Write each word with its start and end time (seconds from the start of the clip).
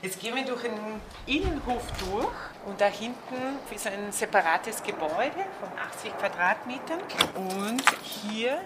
Jetzt 0.00 0.20
gehen 0.20 0.36
wir 0.36 0.44
durch 0.44 0.62
den 0.62 0.78
Innenhof 1.26 1.82
durch 1.98 2.32
und 2.66 2.80
da 2.80 2.86
hinten 2.86 3.58
ist 3.74 3.84
ein 3.88 4.12
separates 4.12 4.80
Gebäude 4.84 5.44
von 5.58 5.76
80 5.76 6.16
Quadratmetern 6.16 7.00
und 7.34 7.82
hier 8.04 8.62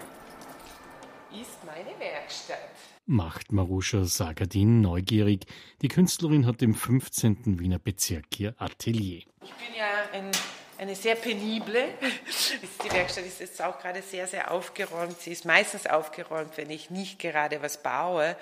ist 1.31 1.57
meine 1.65 1.99
Werkstatt. 1.99 2.59
Macht 3.07 3.51
Maruscha 3.51 4.05
Sagadin 4.05 4.81
neugierig. 4.81 5.47
Die 5.81 5.87
Künstlerin 5.87 6.45
hat 6.45 6.61
im 6.61 6.75
15. 6.75 7.59
Wiener 7.59 7.79
Bezirk 7.79 8.39
ihr 8.39 8.53
Atelier. 8.59 9.23
Ich 9.41 9.53
bin 9.53 9.75
ja 9.75 9.87
ein 10.13 10.29
eine 10.83 10.95
sehr 10.95 11.15
penible. 11.15 11.93
Die 12.83 12.91
Werkstatt 12.91 13.25
ist 13.25 13.39
jetzt 13.39 13.61
auch 13.61 13.79
gerade 13.79 14.01
sehr, 14.01 14.27
sehr 14.27 14.51
aufgeräumt. 14.51 15.19
Sie 15.19 15.31
ist 15.31 15.45
meistens 15.45 15.87
aufgeräumt, 15.87 16.57
wenn 16.57 16.69
ich 16.69 16.89
nicht 16.89 17.19
gerade 17.19 17.61
was 17.61 17.81
baue. 17.81 18.35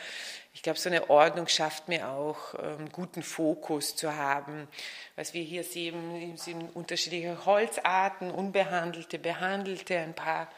Ich 0.54 0.64
glaube, 0.64 0.80
so 0.80 0.90
eine 0.90 1.10
Ordnung 1.10 1.48
schafft 1.48 1.88
mir 1.88 2.10
auch, 2.10 2.56
einen 2.56 2.88
ähm, 2.88 2.92
guten 2.92 3.22
Fokus 3.22 3.96
zu 3.96 4.16
haben. 4.16 4.68
Was 5.16 5.34
wir 5.34 5.44
hier 5.44 5.64
sehen, 5.64 6.36
sind 6.38 6.76
unterschiedliche 6.76 7.46
Holzarten, 7.46 8.32
unbehandelte, 8.32 9.20
behandelte, 9.20 10.00
ein 10.00 10.16
paar 10.16 10.52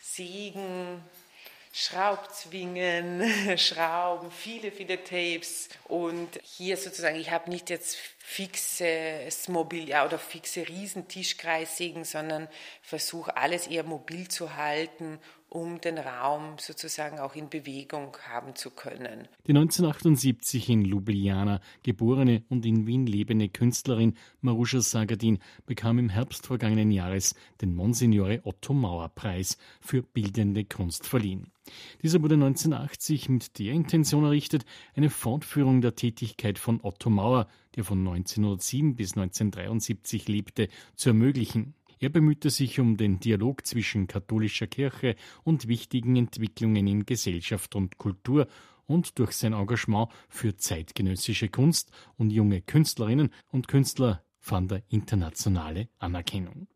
Sägen, 0.00 1.04
Schraubzwingen, 1.72 3.58
Schrauben, 3.58 4.30
viele, 4.30 4.72
viele 4.72 5.04
Tapes. 5.04 5.68
Und 5.84 6.30
hier 6.42 6.78
sozusagen, 6.78 7.16
ich 7.16 7.30
habe 7.30 7.50
nicht 7.50 7.68
jetzt 7.68 7.98
fixes 8.28 9.46
Mobiliar 9.48 10.04
oder 10.04 10.18
fixe 10.18 10.66
Riesentischkreissägen, 10.68 12.02
sondern 12.02 12.48
versuche 12.82 13.36
alles 13.36 13.68
eher 13.68 13.84
mobil 13.84 14.26
zu 14.26 14.56
halten, 14.56 15.20
um 15.48 15.80
den 15.80 15.96
Raum 15.96 16.56
sozusagen 16.58 17.20
auch 17.20 17.36
in 17.36 17.48
Bewegung 17.48 18.16
haben 18.28 18.56
zu 18.56 18.70
können. 18.70 19.28
Die 19.46 19.52
1978 19.52 20.68
in 20.68 20.84
Ljubljana 20.84 21.60
geborene 21.84 22.42
und 22.48 22.66
in 22.66 22.88
Wien 22.88 23.06
lebende 23.06 23.48
Künstlerin 23.48 24.16
Maruscha 24.40 24.80
Sagadin 24.80 25.38
bekam 25.64 26.00
im 26.00 26.08
Herbst 26.08 26.48
vergangenen 26.48 26.90
Jahres 26.90 27.36
den 27.60 27.76
Monsignore 27.76 28.40
Otto 28.42 28.74
Mauer 28.74 29.08
Preis 29.08 29.56
für 29.80 30.02
bildende 30.02 30.64
Kunst 30.64 31.06
verliehen. 31.06 31.52
Dieser 32.02 32.22
wurde 32.22 32.34
1980 32.34 33.28
mit 33.28 33.58
der 33.58 33.72
Intention 33.72 34.24
errichtet, 34.24 34.64
eine 34.94 35.10
Fortführung 35.10 35.80
der 35.80 35.96
Tätigkeit 35.96 36.58
von 36.58 36.80
Otto 36.82 37.10
Mauer, 37.10 37.48
der 37.76 37.84
von 37.84 37.98
1907 37.98 38.96
bis 38.96 39.16
1973 39.16 40.28
lebte, 40.28 40.68
zu 40.94 41.10
ermöglichen. 41.10 41.74
Er 41.98 42.10
bemühte 42.10 42.50
sich 42.50 42.78
um 42.80 42.96
den 42.96 43.20
Dialog 43.20 43.66
zwischen 43.66 44.06
katholischer 44.06 44.66
Kirche 44.66 45.16
und 45.44 45.68
wichtigen 45.68 46.16
Entwicklungen 46.16 46.86
in 46.86 47.06
Gesellschaft 47.06 47.74
und 47.74 47.96
Kultur 47.98 48.48
und 48.86 49.18
durch 49.18 49.32
sein 49.32 49.52
Engagement 49.52 50.10
für 50.28 50.56
zeitgenössische 50.56 51.48
Kunst 51.48 51.90
und 52.16 52.30
junge 52.30 52.60
Künstlerinnen 52.60 53.30
und 53.50 53.68
Künstler 53.68 54.22
fand 54.40 54.72
er 54.72 54.82
internationale 54.88 55.88
Anerkennung. 55.98 56.68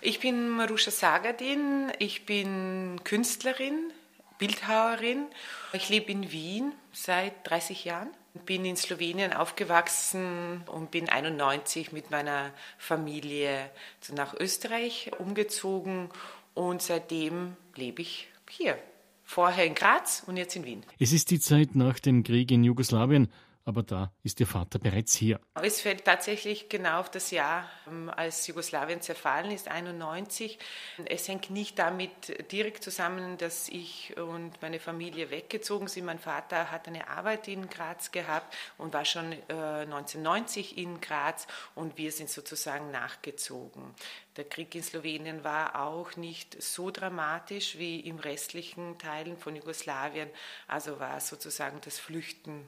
Ich 0.00 0.20
bin 0.20 0.48
Marusha 0.48 0.90
Sagadin, 0.90 1.92
ich 1.98 2.24
bin 2.24 3.00
Künstlerin, 3.04 3.92
Bildhauerin. 4.38 5.26
Ich 5.72 5.88
lebe 5.88 6.10
in 6.10 6.32
Wien 6.32 6.72
seit 6.92 7.48
30 7.48 7.84
Jahren. 7.84 8.10
Bin 8.46 8.64
in 8.64 8.76
Slowenien 8.76 9.32
aufgewachsen 9.32 10.62
und 10.66 10.90
bin 10.90 11.08
91 11.08 11.92
mit 11.92 12.10
meiner 12.10 12.52
Familie 12.78 13.70
nach 14.14 14.34
Österreich 14.34 15.10
umgezogen 15.18 16.08
und 16.54 16.80
seitdem 16.80 17.56
lebe 17.76 18.02
ich 18.02 18.28
hier. 18.48 18.78
Vorher 19.24 19.64
in 19.64 19.74
Graz 19.74 20.22
und 20.26 20.36
jetzt 20.36 20.56
in 20.56 20.64
Wien. 20.64 20.82
Es 20.98 21.12
ist 21.12 21.30
die 21.30 21.40
Zeit 21.40 21.74
nach 21.74 21.98
dem 21.98 22.22
Krieg 22.22 22.50
in 22.50 22.64
Jugoslawien 22.64 23.30
aber 23.64 23.82
da 23.82 24.12
ist 24.22 24.40
Ihr 24.40 24.46
Vater 24.46 24.78
bereits 24.78 25.14
hier. 25.14 25.40
Es 25.54 25.80
fällt 25.80 26.04
tatsächlich 26.04 26.68
genau 26.68 27.00
auf 27.00 27.10
das 27.10 27.30
Jahr, 27.30 27.68
ähm, 27.86 28.10
als 28.10 28.46
Jugoslawien 28.46 29.00
zerfallen 29.00 29.50
ist, 29.50 29.68
91. 29.68 30.58
Es 31.06 31.28
hängt 31.28 31.50
nicht 31.50 31.78
damit 31.78 32.50
direkt 32.50 32.82
zusammen, 32.82 33.38
dass 33.38 33.68
ich 33.68 34.16
und 34.16 34.60
meine 34.62 34.80
Familie 34.80 35.30
weggezogen 35.30 35.88
sind. 35.88 36.04
Mein 36.04 36.18
Vater 36.18 36.70
hat 36.70 36.88
eine 36.88 37.08
Arbeit 37.08 37.48
in 37.48 37.68
Graz 37.68 38.10
gehabt 38.10 38.54
und 38.78 38.92
war 38.92 39.04
schon 39.04 39.32
1990 39.48 40.76
äh, 40.76 40.82
in 40.82 41.00
Graz 41.00 41.46
und 41.74 41.96
wir 41.98 42.12
sind 42.12 42.30
sozusagen 42.30 42.90
nachgezogen. 42.90 43.94
Der 44.36 44.44
Krieg 44.44 44.74
in 44.74 44.82
Slowenien 44.82 45.44
war 45.44 45.82
auch 45.82 46.16
nicht 46.16 46.60
so 46.62 46.90
dramatisch 46.90 47.76
wie 47.78 48.00
im 48.00 48.18
restlichen 48.18 48.98
Teilen 48.98 49.36
von 49.36 49.54
Jugoslawien, 49.54 50.30
also 50.66 50.98
war 50.98 51.20
sozusagen 51.20 51.80
das 51.82 51.98
Flüchten 51.98 52.66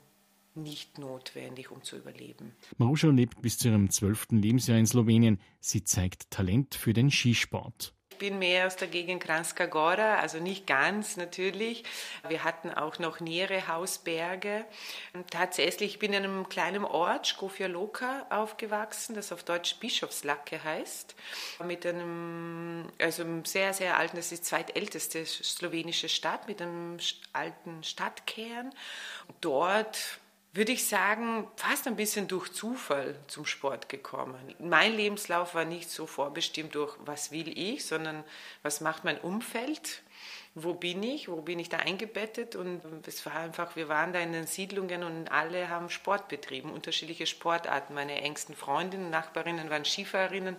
nicht 0.55 0.99
notwendig, 0.99 1.71
um 1.71 1.83
zu 1.83 1.97
überleben. 1.97 2.53
Maruscha 2.79 3.09
lebt 3.09 3.43
bis 3.43 3.59
zu 3.59 3.69
ihrem 3.69 3.91
zwölften 3.91 4.41
Lebensjahr 4.41 4.79
in 4.79 4.87
Slowenien. 4.87 5.41
Sie 5.61 5.85
zeigt 5.85 6.31
Talent 6.31 6.75
für 6.75 6.93
den 6.93 7.11
Skisport. 7.11 7.95
Ich 8.15 8.19
bin 8.19 8.39
mehr 8.39 8.69
aus 8.69 8.77
der 8.77 8.87
Gegend 8.87 9.25
Kranjska 9.25 9.67
Gora, 9.67 10.21
also 10.21 10.39
nicht 10.39 10.69
ganz 10.69 11.17
natürlich. 11.17 11.83
Wir 12.29 12.45
hatten 12.45 12.71
auch 12.71 13.01
noch 13.01 13.19
nähere 13.19 13.67
Hausberge. 13.67 14.65
Tatsächlich 15.31 15.99
bin 15.99 16.13
ich 16.13 16.19
in 16.19 16.25
einem 16.25 16.49
kleinen 16.49 16.85
Ort, 16.85 17.27
Skofja 17.27 17.67
Loka, 17.67 18.25
aufgewachsen, 18.31 19.17
das 19.17 19.33
auf 19.33 19.43
Deutsch 19.43 19.81
Bischofslacke 19.81 20.63
heißt. 20.63 21.17
Mit 21.67 21.85
einem, 21.85 22.87
also 23.01 23.25
einem 23.25 23.45
sehr, 23.45 23.75
sehr 23.75 23.99
alten, 23.99 24.15
das 24.15 24.31
ist 24.31 24.45
die 24.45 24.49
zweitälteste 24.49 25.27
slowenische 25.27 26.09
Stadt 26.09 26.47
mit 26.47 26.63
einem 26.63 26.99
alten 27.33 27.83
Stadtkern. 27.83 28.73
Dort 29.41 30.21
würde 30.55 30.71
ich 30.71 30.87
sagen, 30.87 31.49
fast 31.57 31.89
ein 31.89 31.97
bisschen 31.97 32.29
durch 32.29 32.53
Zufall 32.53 33.17
zum 33.27 33.45
Sport 33.45 33.89
gekommen. 33.89 34.55
Mein 34.61 34.95
Lebenslauf 34.95 35.57
war 35.57 35.65
nicht 35.65 35.91
so 35.91 36.07
vorbestimmt 36.07 36.77
durch, 36.77 36.97
was 37.05 37.33
will 37.33 37.59
ich, 37.59 37.85
sondern 37.85 38.23
was 38.63 38.81
macht 38.81 39.03
mein 39.05 39.19
Umfeld 39.19 40.04
wo 40.57 40.73
bin 40.73 41.03
ich, 41.03 41.29
wo 41.29 41.43
bin 41.43 41.59
ich 41.59 41.69
da 41.69 41.79
eingebettet 41.79 42.55
und 42.55 42.81
es 43.09 43.27
war 43.27 43.35
einfach, 43.35 43.75
wir 43.75 43.89
waren 43.89 44.13
da 44.13 44.21
in 44.21 44.33
den 44.33 44.47
Siedlungen 44.47 45.03
und 45.03 45.33
alle 45.33 45.69
haben 45.69 45.91
Sport 45.91 46.29
betrieben, 46.29 46.71
unterschiedliche 46.71 47.27
Sportarten. 47.27 47.93
Meine 47.93 48.21
engsten 48.21 48.55
Freundinnen, 48.55 49.11
Nachbarinnen 49.11 49.69
waren 49.69 49.85
Skifahrerinnen 49.85 50.55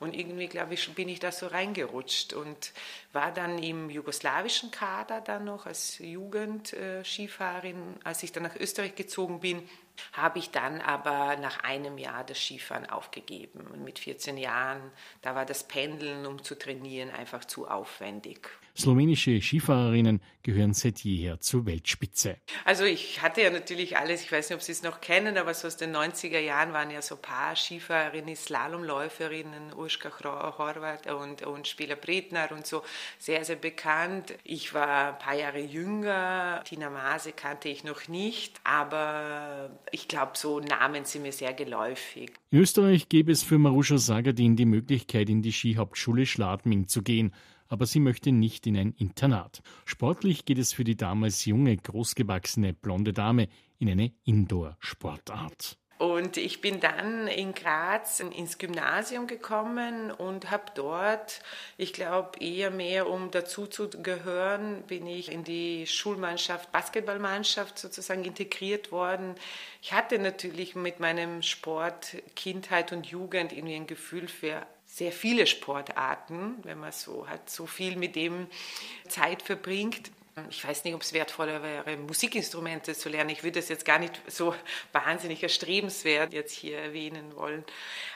und 0.00 0.14
irgendwie, 0.14 0.48
glaube 0.48 0.74
ich, 0.74 0.92
bin 0.94 1.08
ich 1.08 1.20
da 1.20 1.30
so 1.30 1.46
reingerutscht 1.46 2.32
und 2.32 2.72
war 3.12 3.30
dann 3.30 3.62
im 3.62 3.88
jugoslawischen 3.88 4.72
Kader 4.72 5.20
dann 5.20 5.44
noch 5.44 5.66
als 5.66 6.00
Jugend-Skifahrerin. 6.00 8.00
Als 8.02 8.24
ich 8.24 8.32
dann 8.32 8.42
nach 8.42 8.56
Österreich 8.56 8.96
gezogen 8.96 9.38
bin, 9.38 9.62
habe 10.12 10.38
ich 10.38 10.50
dann 10.50 10.80
aber 10.80 11.36
nach 11.36 11.62
einem 11.62 11.98
Jahr 11.98 12.24
das 12.24 12.38
Skifahren 12.38 12.88
aufgegeben. 12.88 13.60
Und 13.72 13.84
mit 13.84 13.98
14 13.98 14.36
Jahren, 14.36 14.80
da 15.22 15.34
war 15.34 15.44
das 15.44 15.66
Pendeln, 15.66 16.26
um 16.26 16.42
zu 16.42 16.58
trainieren, 16.58 17.10
einfach 17.10 17.44
zu 17.44 17.68
aufwendig. 17.68 18.48
Slowenische 18.76 19.40
Skifahrerinnen 19.40 20.20
gehören 20.46 20.74
seit 20.74 21.00
jeher 21.00 21.40
zur 21.40 21.66
Weltspitze. 21.66 22.36
Also 22.64 22.84
ich 22.84 23.20
hatte 23.20 23.42
ja 23.42 23.50
natürlich 23.50 23.98
alles, 23.98 24.22
ich 24.22 24.30
weiß 24.30 24.48
nicht, 24.48 24.56
ob 24.56 24.62
Sie 24.62 24.70
es 24.70 24.84
noch 24.84 25.00
kennen, 25.00 25.36
aber 25.38 25.52
so 25.54 25.66
aus 25.66 25.76
den 25.76 25.94
90er 25.94 26.38
Jahren 26.38 26.72
waren 26.72 26.92
ja 26.92 27.02
so 27.02 27.16
ein 27.16 27.20
paar 27.20 27.56
Skifahrerinnen, 27.56 28.36
Slalomläuferinnen, 28.36 29.74
Urska 29.74 30.08
Horvath 30.56 31.08
und, 31.12 31.42
und 31.42 31.66
Spieler 31.66 31.96
Bredner 31.96 32.52
und 32.52 32.64
so, 32.64 32.84
sehr, 33.18 33.44
sehr 33.44 33.56
bekannt. 33.56 34.34
Ich 34.44 34.72
war 34.72 35.14
ein 35.14 35.18
paar 35.18 35.34
Jahre 35.34 35.58
jünger, 35.58 36.62
Tina 36.64 36.90
Maase 36.90 37.32
kannte 37.32 37.68
ich 37.68 37.82
noch 37.82 38.06
nicht, 38.06 38.60
aber 38.62 39.76
ich 39.90 40.06
glaube, 40.06 40.32
so 40.36 40.60
Namen 40.60 41.06
sind 41.06 41.22
mir 41.22 41.32
sehr 41.32 41.54
geläufig. 41.54 42.30
In 42.52 42.60
Österreich 42.60 43.08
gäbe 43.08 43.32
es 43.32 43.42
für 43.42 43.58
Maruscha 43.58 43.98
Sagadin 43.98 44.54
die 44.54 44.64
Möglichkeit, 44.64 45.28
in 45.28 45.42
die 45.42 45.52
Skihauptschule 45.52 46.24
Schladming 46.24 46.86
zu 46.86 47.02
gehen 47.02 47.34
aber 47.68 47.86
sie 47.86 48.00
möchte 48.00 48.32
nicht 48.32 48.66
in 48.66 48.76
ein 48.76 48.92
Internat. 48.92 49.62
Sportlich 49.84 50.44
geht 50.44 50.58
es 50.58 50.72
für 50.72 50.84
die 50.84 50.96
damals 50.96 51.44
junge, 51.44 51.76
großgewachsene 51.76 52.72
blonde 52.72 53.12
Dame 53.12 53.48
in 53.78 53.90
eine 53.90 54.12
Indoor-Sportart. 54.24 55.78
Und 55.98 56.36
ich 56.36 56.60
bin 56.60 56.78
dann 56.78 57.26
in 57.26 57.54
Graz 57.54 58.20
ins 58.20 58.58
Gymnasium 58.58 59.26
gekommen 59.26 60.10
und 60.10 60.50
habe 60.50 60.64
dort, 60.74 61.40
ich 61.78 61.94
glaube 61.94 62.38
eher 62.38 62.70
mehr 62.70 63.08
um 63.08 63.30
dazu 63.30 63.66
zu 63.66 63.88
gehören, 63.88 64.82
bin 64.82 65.06
ich 65.06 65.32
in 65.32 65.42
die 65.42 65.86
Schulmannschaft, 65.86 66.70
Basketballmannschaft 66.70 67.78
sozusagen 67.78 68.24
integriert 68.24 68.92
worden. 68.92 69.36
Ich 69.80 69.94
hatte 69.94 70.18
natürlich 70.18 70.74
mit 70.74 71.00
meinem 71.00 71.40
Sport 71.40 72.16
Kindheit 72.34 72.92
und 72.92 73.06
Jugend 73.06 73.54
irgendwie 73.54 73.76
ein 73.76 73.86
Gefühl 73.86 74.28
für 74.28 74.66
sehr 74.96 75.12
viele 75.12 75.46
Sportarten, 75.46 76.54
wenn 76.62 76.80
man 76.80 76.90
so 76.90 77.28
hat, 77.28 77.50
so 77.50 77.66
viel 77.66 77.96
mit 77.96 78.16
dem 78.16 78.46
Zeit 79.06 79.42
verbringt. 79.42 80.10
Ich 80.48 80.66
weiß 80.66 80.84
nicht, 80.84 80.94
ob 80.94 81.02
es 81.02 81.12
wertvoller 81.12 81.62
wäre, 81.62 81.98
Musikinstrumente 81.98 82.94
zu 82.94 83.10
lernen. 83.10 83.28
Ich 83.28 83.42
würde 83.42 83.60
das 83.60 83.68
jetzt 83.68 83.84
gar 83.84 83.98
nicht 83.98 84.18
so 84.26 84.54
wahnsinnig 84.92 85.42
erstrebenswert 85.42 86.32
jetzt 86.32 86.54
hier 86.54 86.78
erwähnen 86.78 87.36
wollen. 87.36 87.62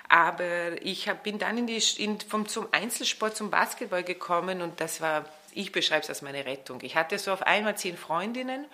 Aber 0.09 0.81
ich 0.81 1.07
hab, 1.07 1.23
bin 1.23 1.39
dann 1.39 1.59
in 1.59 1.67
die, 1.67 1.83
in, 1.99 2.19
vom, 2.19 2.49
zum 2.49 2.67
Einzelsport, 2.73 3.37
zum 3.37 3.51
Basketball 3.51 4.03
gekommen 4.03 4.63
und 4.63 4.81
das 4.81 5.03
war 5.03 5.27
Ich 5.55 5.73
beschreibe 5.73 6.03
es 6.03 6.09
als 6.09 6.23
meine 6.23 6.45
Rettung. 6.45 6.81
Ich 6.83 6.97
hatte 6.97 7.19
so 7.19 7.33
auf 7.33 7.43
einmal 7.43 7.77
zehn 7.77 7.97
Freundinnen 7.97 8.67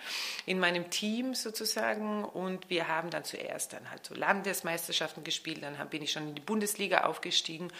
in 0.44 0.58
meinem 0.58 0.90
Team 0.90 1.34
sozusagen 1.34 2.25
und 2.25 2.69
wir 2.70 2.88
haben 2.88 3.11
dann 3.11 3.25
zuerst 3.25 3.73
dann 3.73 3.90
halt 3.90 4.05
so 4.05 4.14
Landesmeisterschaften 4.14 5.25
gespielt, 5.25 5.62
dann 5.62 5.76
bin 5.88 6.02
ich 6.02 6.12
schon 6.12 6.28
in 6.28 6.34
die 6.34 6.43
Bundesliga 6.43 7.05
aufgestiegen 7.05 7.73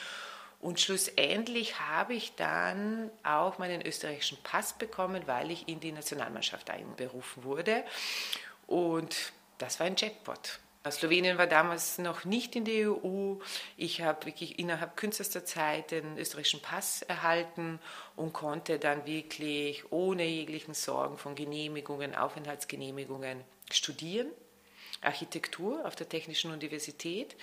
und 0.61 0.81
schlussendlich 0.81 1.79
habe 1.81 2.15
ich 2.15 2.35
dann 2.35 3.11
auch 3.23 3.59
meinen 3.59 3.87
österreichischen 3.87 4.39
Pass 4.43 4.73
bekommen, 4.73 5.23
weil 5.27 5.51
ich 5.51 5.69
in 5.69 5.81
die 5.81 5.93
Nationalmannschaft 5.93 6.71
einberufen 6.71 7.45
wurde. 7.45 7.85
Und 8.67 9.33
das 9.59 9.79
war 9.79 9.87
ein 9.87 9.97
Jackpot. 9.97 10.59
Slowenien 10.91 11.39
war 11.39 11.47
damals 11.47 11.99
noch 11.99 12.25
nicht 12.25 12.57
in 12.57 12.65
der 12.65 12.93
EU. 12.93 13.37
Ich 13.77 14.03
habe 14.03 14.27
wirklich 14.27 14.59
innerhalb 14.59 14.97
kürzester 14.97 15.45
Zeit 15.45 15.91
den 15.91 16.19
österreichischen 16.19 16.61
Pass 16.61 17.03
erhalten 17.03 17.79
und 18.15 18.33
konnte 18.33 18.79
dann 18.79 19.07
wirklich 19.07 19.91
ohne 19.91 20.25
jeglichen 20.25 20.75
Sorgen 20.75 21.19
von 21.19 21.35
Genehmigungen, 21.35 22.15
Aufenthaltsgenehmigungen 22.15 23.43
studieren. 23.71 24.29
Architektur 25.03 25.85
auf 25.87 25.95
der 25.95 26.09
Technischen 26.09 26.53
Universität 26.53 27.37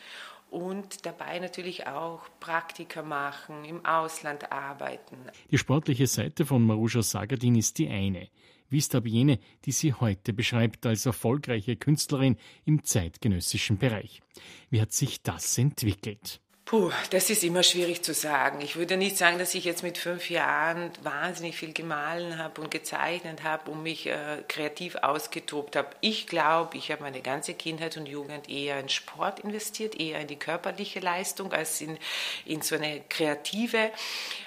und 0.54 1.06
dabei 1.08 1.40
natürlich 1.40 1.88
auch 1.88 2.22
Praktika 2.40 3.02
machen, 3.02 3.66
im 3.66 3.84
Ausland 3.84 4.52
arbeiten. 4.52 5.18
Die 5.50 5.58
sportliche 5.58 6.06
Seite 6.06 6.46
von 6.46 6.64
Marusha 6.64 7.02
Sagadin 7.02 7.56
ist 7.56 7.80
die 7.80 7.90
eine. 7.90 8.30
Wie 8.70 8.78
ist 8.78 8.94
aber 8.94 9.08
jene, 9.08 9.40
die 9.66 9.72
sie 9.72 9.94
heute 9.94 10.32
beschreibt 10.32 10.86
als 10.86 11.08
erfolgreiche 11.08 11.76
Künstlerin 11.76 12.38
im 12.66 12.84
zeitgenössischen 12.84 13.80
Bereich? 13.80 14.22
Wie 14.70 14.80
hat 14.80 14.92
sich 14.92 15.24
das 15.24 15.58
entwickelt? 15.58 16.40
Puh, 16.66 16.92
das 17.10 17.30
ist 17.30 17.44
immer 17.44 17.62
schwierig 17.62 18.04
zu 18.04 18.14
sagen. 18.14 18.62
Ich 18.62 18.78
würde 18.78 18.96
nicht 18.96 19.18
sagen, 19.18 19.38
dass 19.38 19.54
ich 19.54 19.66
jetzt 19.66 19.84
mit 19.84 19.98
fünf 19.98 20.30
Jahren 20.30 20.92
wahnsinnig 21.04 21.58
viel 21.58 21.74
gemahlen 21.74 22.38
habe 22.38 22.62
und 22.62 22.72
gezeichnet 22.72 23.44
habe 23.44 23.70
und 23.70 23.84
mich 23.84 24.08
äh, 24.08 24.42
kreativ 24.48 24.96
ausgetobt 24.96 25.76
habe. 25.76 25.90
Ich 26.00 26.26
glaube, 26.26 26.78
ich 26.78 26.90
habe 26.90 27.04
meine 27.04 27.22
ganze 27.22 27.54
Kindheit 27.54 27.98
und 27.98 28.08
Jugend 28.08 28.50
eher 28.50 28.80
in 28.80 28.88
Sport 28.88 29.42
investiert, 29.42 30.00
eher 30.00 30.22
in 30.22 30.28
die 30.28 30.38
körperliche 30.38 31.02
Leistung 31.02 31.52
als 31.52 31.82
in, 31.82 31.98
in 32.46 32.62
so 32.62 32.76
eine 32.76 33.02
kreative. 33.10 33.92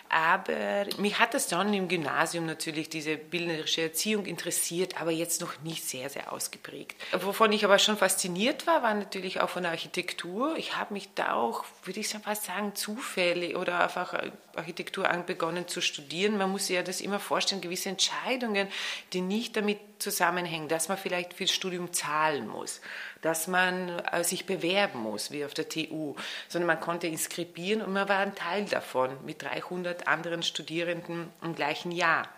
Aber 0.09 0.87
mich 0.99 1.19
hat 1.19 1.35
das 1.35 1.49
dann 1.49 1.73
im 1.75 1.89
Gymnasium 1.89 2.47
natürlich, 2.47 2.89
diese 2.89 3.17
bildnerische 3.17 3.83
Erziehung 3.83 4.27
interessiert, 4.27 5.01
aber 5.01 5.11
jetzt 5.11 5.41
noch 5.41 5.61
nicht 5.63 5.85
sehr, 5.85 6.09
sehr 6.09 6.33
ausgeprägt. 6.33 6.97
Wovon 7.21 7.53
ich 7.53 7.65
aber 7.65 7.79
schon 7.79 7.97
fasziniert 7.97 8.67
war, 8.67 8.83
war 8.83 8.95
natürlich 8.95 9.41
auch 9.41 9.51
von 9.51 9.63
der 9.63 9.73
Architektur. 9.73 10.57
Ich 10.57 10.77
habe 10.77 10.95
mich 10.95 11.09
da 11.15 11.35
auch, 11.35 11.65
würde 11.85 12.01
ich 12.01 12.09
fast 12.09 12.45
sagen, 12.45 12.75
zufällig 12.75 13.57
oder 13.57 13.81
einfach 13.81 14.15
Architektur 14.57 15.07
begonnen 15.27 15.69
zu 15.69 15.81
studieren. 15.81 16.39
Man 16.39 16.51
muss 16.51 16.67
sich 16.67 16.77
ja 16.77 16.83
das 16.83 17.01
immer 17.01 17.19
vorstellen, 17.19 17.61
gewisse 17.61 17.89
Entscheidungen, 17.89 18.69
die 19.13 19.21
nicht 19.21 19.57
damit 19.57 19.79
zusammenhängen, 19.99 20.69
dass 20.69 20.89
man 20.89 20.99
vielleicht 20.99 21.35
fürs 21.35 21.51
Studium 21.51 21.93
zahlen 21.93 22.49
muss, 22.49 22.81
dass 23.23 23.47
man 23.47 23.99
äh, 23.99 24.25
sich 24.25 24.47
bewerben 24.47 25.01
muss, 25.01 25.31
wie 25.31 25.45
auf 25.45 25.55
der 25.55 25.69
TU, 25.69 26.15
sondern 26.49 26.67
man 26.67 26.81
konnte 26.81 27.07
inskribieren 27.07 27.83
und 27.83 27.93
man 27.93 28.09
war 28.09 28.19
ein 28.19 28.35
Teil 28.35 28.67
davon 28.67 29.11
mit 29.25 29.43
300 29.43 30.07
anderen 30.07 30.43
Studierenden 30.43 31.31
im 31.43 31.55
gleichen 31.55 31.93
Jahr. 31.93 32.29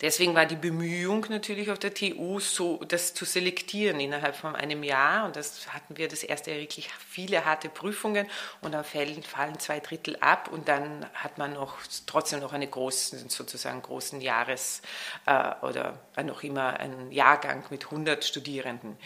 Deswegen 0.00 0.34
war 0.34 0.46
die 0.46 0.56
Bemühung 0.56 1.26
natürlich 1.28 1.70
auf 1.70 1.78
der 1.78 1.94
TU, 1.94 2.40
so 2.40 2.78
das 2.86 3.14
zu 3.14 3.24
selektieren 3.24 4.00
innerhalb 4.00 4.36
von 4.36 4.54
einem 4.54 4.82
Jahr. 4.82 5.26
Und 5.26 5.36
das 5.36 5.72
hatten 5.72 5.96
wir 5.96 6.08
das 6.08 6.22
erste 6.22 6.50
Jahr 6.50 6.60
wirklich 6.60 6.90
viele 7.08 7.44
harte 7.44 7.68
Prüfungen 7.68 8.26
und 8.60 8.72
dann 8.72 8.84
fallen, 8.84 9.22
fallen 9.22 9.58
zwei 9.58 9.80
Drittel 9.80 10.16
ab 10.20 10.48
und 10.52 10.68
dann 10.68 11.06
hat 11.14 11.38
man 11.38 11.54
noch 11.54 11.76
trotzdem 12.06 12.40
noch 12.40 12.52
einen 12.52 12.70
großen, 12.70 13.28
sozusagen 13.28 13.82
großen 13.82 14.20
Jahres- 14.20 14.82
äh, 15.26 15.54
oder 15.62 15.98
noch 16.22 16.42
immer 16.42 16.78
einen 16.80 17.12
Jahrgang 17.12 17.64
mit 17.70 17.86
100 17.86 18.24
Studierenden. 18.24 18.96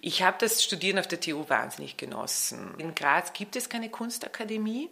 Ich 0.00 0.22
habe 0.22 0.36
das 0.38 0.62
Studieren 0.62 0.98
auf 0.98 1.08
der 1.08 1.20
TU 1.20 1.48
wahnsinnig 1.48 1.96
genossen. 1.96 2.74
In 2.78 2.94
Graz 2.94 3.32
gibt 3.32 3.56
es 3.56 3.68
keine 3.68 3.90
Kunstakademie. 3.90 4.90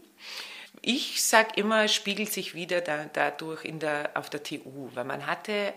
Ich 0.82 1.22
sage 1.22 1.50
immer, 1.56 1.88
spiegelt 1.88 2.32
sich 2.32 2.54
wieder 2.54 2.80
da, 2.80 3.06
dadurch 3.12 3.64
in 3.64 3.78
der, 3.78 4.10
auf 4.14 4.30
der 4.30 4.42
TU, 4.42 4.90
weil 4.94 5.04
man 5.04 5.26
hatte 5.26 5.72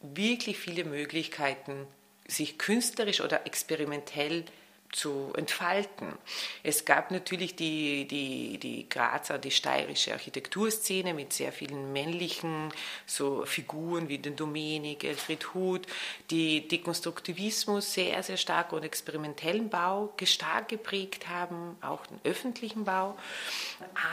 wirklich 0.00 0.58
viele 0.58 0.84
Möglichkeiten, 0.84 1.86
sich 2.26 2.58
künstlerisch 2.58 3.20
oder 3.20 3.46
experimentell 3.46 4.44
entfalten. 5.34 6.08
Es 6.62 6.84
gab 6.84 7.10
natürlich 7.10 7.56
die, 7.56 8.06
die, 8.06 8.58
die 8.58 8.88
Grazer, 8.88 9.38
die 9.38 9.50
steirische 9.50 10.12
Architekturszene 10.12 11.14
mit 11.14 11.32
sehr 11.32 11.52
vielen 11.52 11.92
männlichen 11.92 12.70
so 13.04 13.44
Figuren 13.44 14.08
wie 14.08 14.18
den 14.18 14.36
Domenik, 14.36 15.04
Elfried 15.04 15.54
Huth, 15.54 15.86
die 16.30 16.66
Dekonstruktivismus 16.66 17.92
sehr, 17.92 18.22
sehr 18.22 18.36
stark 18.36 18.72
und 18.72 18.84
experimentellen 18.84 19.68
Bau 19.68 20.12
stark 20.24 20.68
geprägt 20.68 21.28
haben, 21.28 21.76
auch 21.80 22.06
den 22.06 22.18
öffentlichen 22.24 22.84
Bau. 22.84 23.16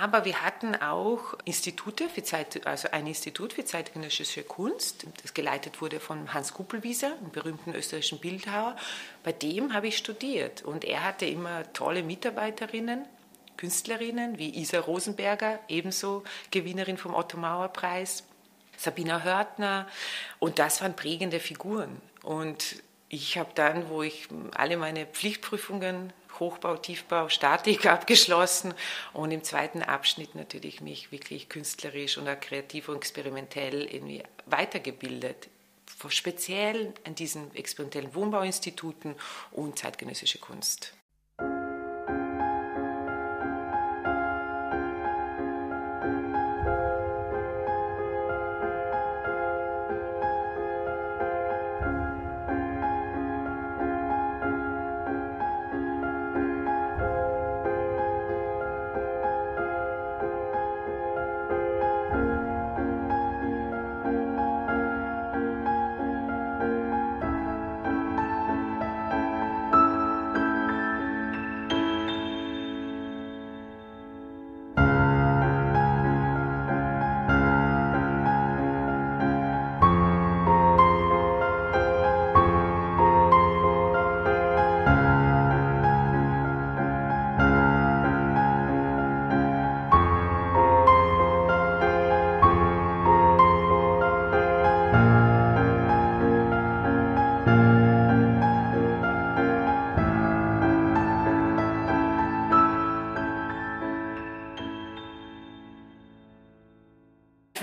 Aber 0.02 0.26
wir 0.26 0.42
hatten 0.42 0.76
auch 0.76 1.34
Institute, 1.46 2.10
für 2.10 2.24
Zeit, 2.24 2.66
also 2.68 2.90
ein 2.92 3.08
Institut 3.08 3.54
für 3.54 3.66
zeitgenössische 3.66 4.44
Kunst, 4.44 5.06
das 5.22 5.34
geleitet 5.34 5.82
wurde 5.82 6.00
von 6.00 6.34
Hans 6.34 6.54
Kuppelwieser, 6.54 7.14
einem 7.20 7.32
berühmten 7.32 7.74
österreichischen 7.74 8.20
Bildhauer. 8.20 8.76
Bei 9.24 9.32
dem 9.32 9.74
habe 9.74 9.88
ich 9.88 9.98
studiert 9.98 10.63
und 10.64 10.86
er 10.86 11.04
hatte 11.04 11.26
immer 11.26 11.72
tolle 11.74 12.04
Mitarbeiterinnen, 12.04 13.06
Künstlerinnen 13.58 14.38
wie 14.38 14.50
Isa 14.50 14.80
Rosenberger, 14.80 15.60
ebenso 15.68 16.24
Gewinnerin 16.52 16.98
vom 16.98 17.14
Otto 17.14 17.38
Mauer 17.38 17.70
Preis, 17.70 18.24
Sabina 18.78 19.22
Hörtner. 19.22 19.88
Und 20.40 20.60
das 20.60 20.82
waren 20.82 20.96
prägende 20.96 21.40
Figuren. 21.40 22.02
Und 22.24 22.84
ich 23.10 23.38
habe 23.38 23.52
dann, 23.56 23.90
wo 23.90 24.02
ich 24.02 24.28
alle 24.56 24.78
meine 24.78 25.06
Pflichtprüfungen 25.06 26.12
Hochbau, 26.40 26.78
Tiefbau, 26.78 27.30
Statik 27.30 27.86
abgeschlossen 27.88 28.74
und 29.14 29.32
im 29.32 29.44
zweiten 29.44 29.84
Abschnitt 29.84 30.34
natürlich 30.34 30.82
mich 30.82 31.12
wirklich 31.12 31.48
künstlerisch 31.48 32.18
und 32.18 32.26
kreativ 32.42 32.90
und 32.90 32.98
experimentell 32.98 33.84
irgendwie 33.84 34.24
weitergebildet 34.48 35.50
speziell 36.10 36.94
an 37.06 37.16
diesen 37.16 37.54
experimentellen 37.56 38.14
Wohnbauinstituten 38.16 39.16
und 39.52 39.80
zeitgenössische 39.80 40.40
Kunst. 40.40 40.94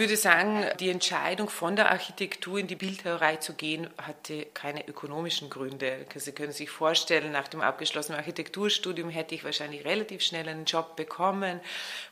Würde 0.00 0.16
sagen, 0.16 0.66
die 0.80 0.90
Entscheidung 0.90 1.48
von 1.48 1.76
der 1.76 1.92
Architektur 1.92 2.58
in 2.58 2.66
die 2.66 2.74
Bildhauerei 2.74 3.36
zu 3.36 3.54
gehen, 3.54 3.88
hatte 3.98 4.46
keine 4.46 4.88
ökonomischen 4.88 5.48
Gründe. 5.48 6.06
Sie 6.14 6.32
können 6.32 6.52
sich 6.52 6.70
vorstellen, 6.70 7.30
nach 7.30 7.46
dem 7.46 7.60
abgeschlossenen 7.60 8.18
Architekturstudium 8.18 9.10
hätte 9.10 9.36
ich 9.36 9.44
wahrscheinlich 9.44 9.84
relativ 9.84 10.22
schnell 10.22 10.48
einen 10.48 10.64
Job 10.64 10.96
bekommen, 10.96 11.60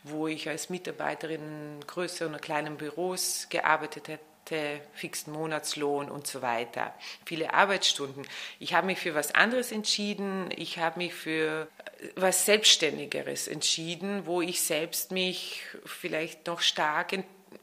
wo 0.04 0.28
ich 0.28 0.49
als 0.49 0.71
Mitarbeiterin 0.71 1.40
in 1.40 1.87
größeren 1.87 2.33
oder 2.33 2.40
kleinen 2.40 2.76
Büros 2.76 3.49
gearbeitet 3.49 4.09
hätte 4.09 4.21
fixen 4.95 5.33
Monatslohn 5.35 6.11
und 6.11 6.26
so 6.26 6.40
weiter, 6.40 6.95
viele 7.26 7.52
Arbeitsstunden. 7.52 8.26
Ich 8.59 8.73
habe 8.73 8.87
mich 8.87 8.99
für 8.99 9.14
was 9.14 9.35
anderes 9.35 9.73
entschieden. 9.73 10.50
Ich 10.57 10.78
habe 10.78 11.00
mich 11.00 11.12
für 11.12 11.68
was 12.16 12.47
Selbstständigeres 12.47 13.47
entschieden, 13.47 14.25
wo 14.25 14.40
ich 14.40 14.62
selbst 14.62 15.11
mich 15.11 15.62
vielleicht 15.85 16.47
noch 16.47 16.61
stark 16.61 17.12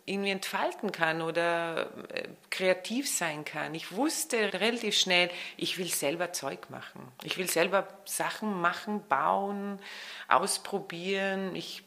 irgendwie 0.06 0.30
entfalten 0.30 0.92
kann 0.92 1.22
oder 1.22 1.90
äh, 2.14 2.28
kreativ 2.52 3.10
sein 3.10 3.44
kann. 3.44 3.74
Ich 3.74 3.92
wusste 3.92 4.54
relativ 4.54 4.98
schnell, 4.98 5.30
ich 5.58 5.78
will 5.78 5.88
selber 5.88 6.32
Zeug 6.32 6.70
machen. 6.70 7.02
Ich 7.24 7.38
will 7.38 7.50
selber 7.50 7.88
Sachen 8.06 8.62
machen, 8.62 9.04
bauen, 9.08 9.80
ausprobieren. 10.28 11.56
Ich 11.56 11.84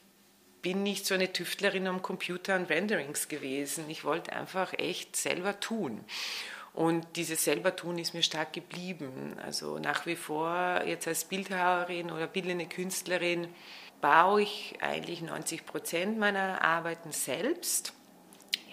bin 0.63 0.83
nicht 0.83 1.07
so 1.07 1.15
eine 1.15 1.33
Tüftlerin 1.33 1.87
am 1.87 2.03
Computer 2.03 2.57
und 2.57 2.69
Renderings 2.69 3.29
gewesen. 3.29 3.89
Ich 3.89 4.05
wollte 4.05 4.33
einfach 4.33 4.73
echt 4.73 5.15
selber 5.15 5.61
tun. 5.61 6.05
Und 6.75 7.07
dieses 7.17 7.45
selber 7.45 7.77
tun 7.77 7.99
ist 7.99 8.15
mir 8.15 8.23
stark 8.23 8.53
geblieben. 8.53 9.37
Also 9.45 9.79
nach 9.79 10.07
wie 10.07 10.17
vor 10.17 10.83
jetzt 10.85 11.07
als 11.07 11.25
Bildhauerin 11.25 12.11
oder 12.11 12.27
bildende 12.27 12.67
Künstlerin 12.67 13.49
baue 14.01 14.43
ich 14.43 14.77
eigentlich 14.81 15.23
90 15.23 15.67
Prozent 15.67 16.19
meiner 16.19 16.63
Arbeiten 16.63 17.13
selbst 17.13 17.95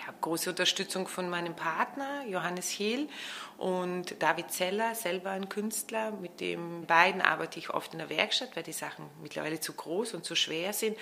habe 0.08 0.18
große 0.22 0.50
Unterstützung 0.50 1.08
von 1.08 1.30
meinem 1.30 1.56
Partner 1.56 2.26
Johannes 2.28 2.70
Hehl 2.70 3.08
und 3.58 4.22
David 4.22 4.52
Zeller, 4.52 4.96
selber 4.96 5.32
ein 5.32 5.50
Künstler. 5.50 6.12
Mit 6.12 6.40
den 6.40 6.86
beiden 6.86 7.22
arbeite 7.22 7.60
ich 7.60 7.70
oft 7.70 7.94
in 7.94 8.00
der 8.00 8.10
Werkstatt, 8.10 8.56
weil 8.56 8.64
die 8.64 8.74
Sachen 8.74 9.06
mittlerweile 9.22 9.60
zu 9.60 9.74
groß 9.74 10.14
und 10.14 10.26
zu 10.26 10.36
schwer 10.36 10.74
sind. 10.74 10.98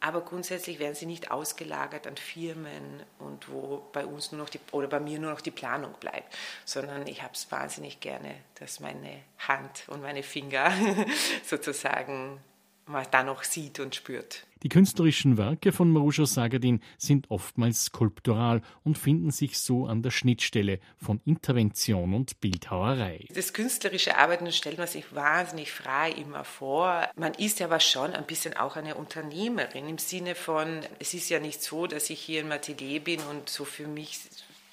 Aber 0.00 0.20
grundsätzlich 0.20 0.78
werden 0.80 0.94
sie 0.94 1.06
nicht 1.06 1.30
ausgelagert 1.30 2.06
an 2.06 2.18
Firmen 2.18 3.02
und 3.18 3.48
wo 3.50 3.88
bei 3.92 4.04
uns 4.04 4.32
nur 4.32 4.42
noch 4.42 4.50
die, 4.50 4.60
oder 4.70 4.86
bei 4.86 5.00
mir 5.00 5.18
nur 5.18 5.30
noch 5.30 5.40
die 5.40 5.50
Planung 5.50 5.94
bleibt, 5.98 6.36
sondern 6.66 7.06
ich 7.06 7.22
habe 7.22 7.32
es 7.32 7.50
wahnsinnig 7.50 8.00
gerne, 8.00 8.34
dass 8.56 8.80
meine 8.80 9.22
Hand 9.38 9.84
und 9.88 10.02
meine 10.02 10.22
Finger 10.22 10.72
sozusagen 11.42 12.38
man 12.86 13.06
da 13.10 13.22
noch 13.22 13.42
sieht 13.44 13.80
und 13.80 13.94
spürt. 13.94 14.46
Die 14.62 14.70
künstlerischen 14.70 15.36
Werke 15.36 15.72
von 15.72 15.90
Marusha 15.90 16.24
Sagadin 16.24 16.80
sind 16.96 17.30
oftmals 17.30 17.84
skulptural 17.84 18.62
und 18.82 18.96
finden 18.96 19.30
sich 19.30 19.58
so 19.58 19.86
an 19.86 20.02
der 20.02 20.10
Schnittstelle 20.10 20.80
von 20.96 21.20
Intervention 21.26 22.14
und 22.14 22.40
Bildhauerei. 22.40 23.26
Das 23.34 23.52
künstlerische 23.52 24.16
Arbeiten 24.16 24.50
stellt 24.52 24.78
man 24.78 24.86
sich 24.86 25.14
wahnsinnig 25.14 25.70
frei 25.70 26.12
immer 26.12 26.44
vor. 26.44 27.06
Man 27.14 27.34
ist 27.34 27.60
aber 27.60 27.78
schon 27.78 28.14
ein 28.14 28.24
bisschen 28.24 28.56
auch 28.56 28.76
eine 28.76 28.94
Unternehmerin 28.94 29.86
im 29.86 29.98
Sinne 29.98 30.34
von, 30.34 30.80
es 30.98 31.12
ist 31.12 31.28
ja 31.28 31.40
nicht 31.40 31.62
so, 31.62 31.86
dass 31.86 32.08
ich 32.08 32.20
hier 32.20 32.40
im 32.40 32.50
Atelier 32.50 33.00
bin 33.00 33.20
und 33.20 33.50
so 33.50 33.66
für 33.66 33.86
mich 33.86 34.20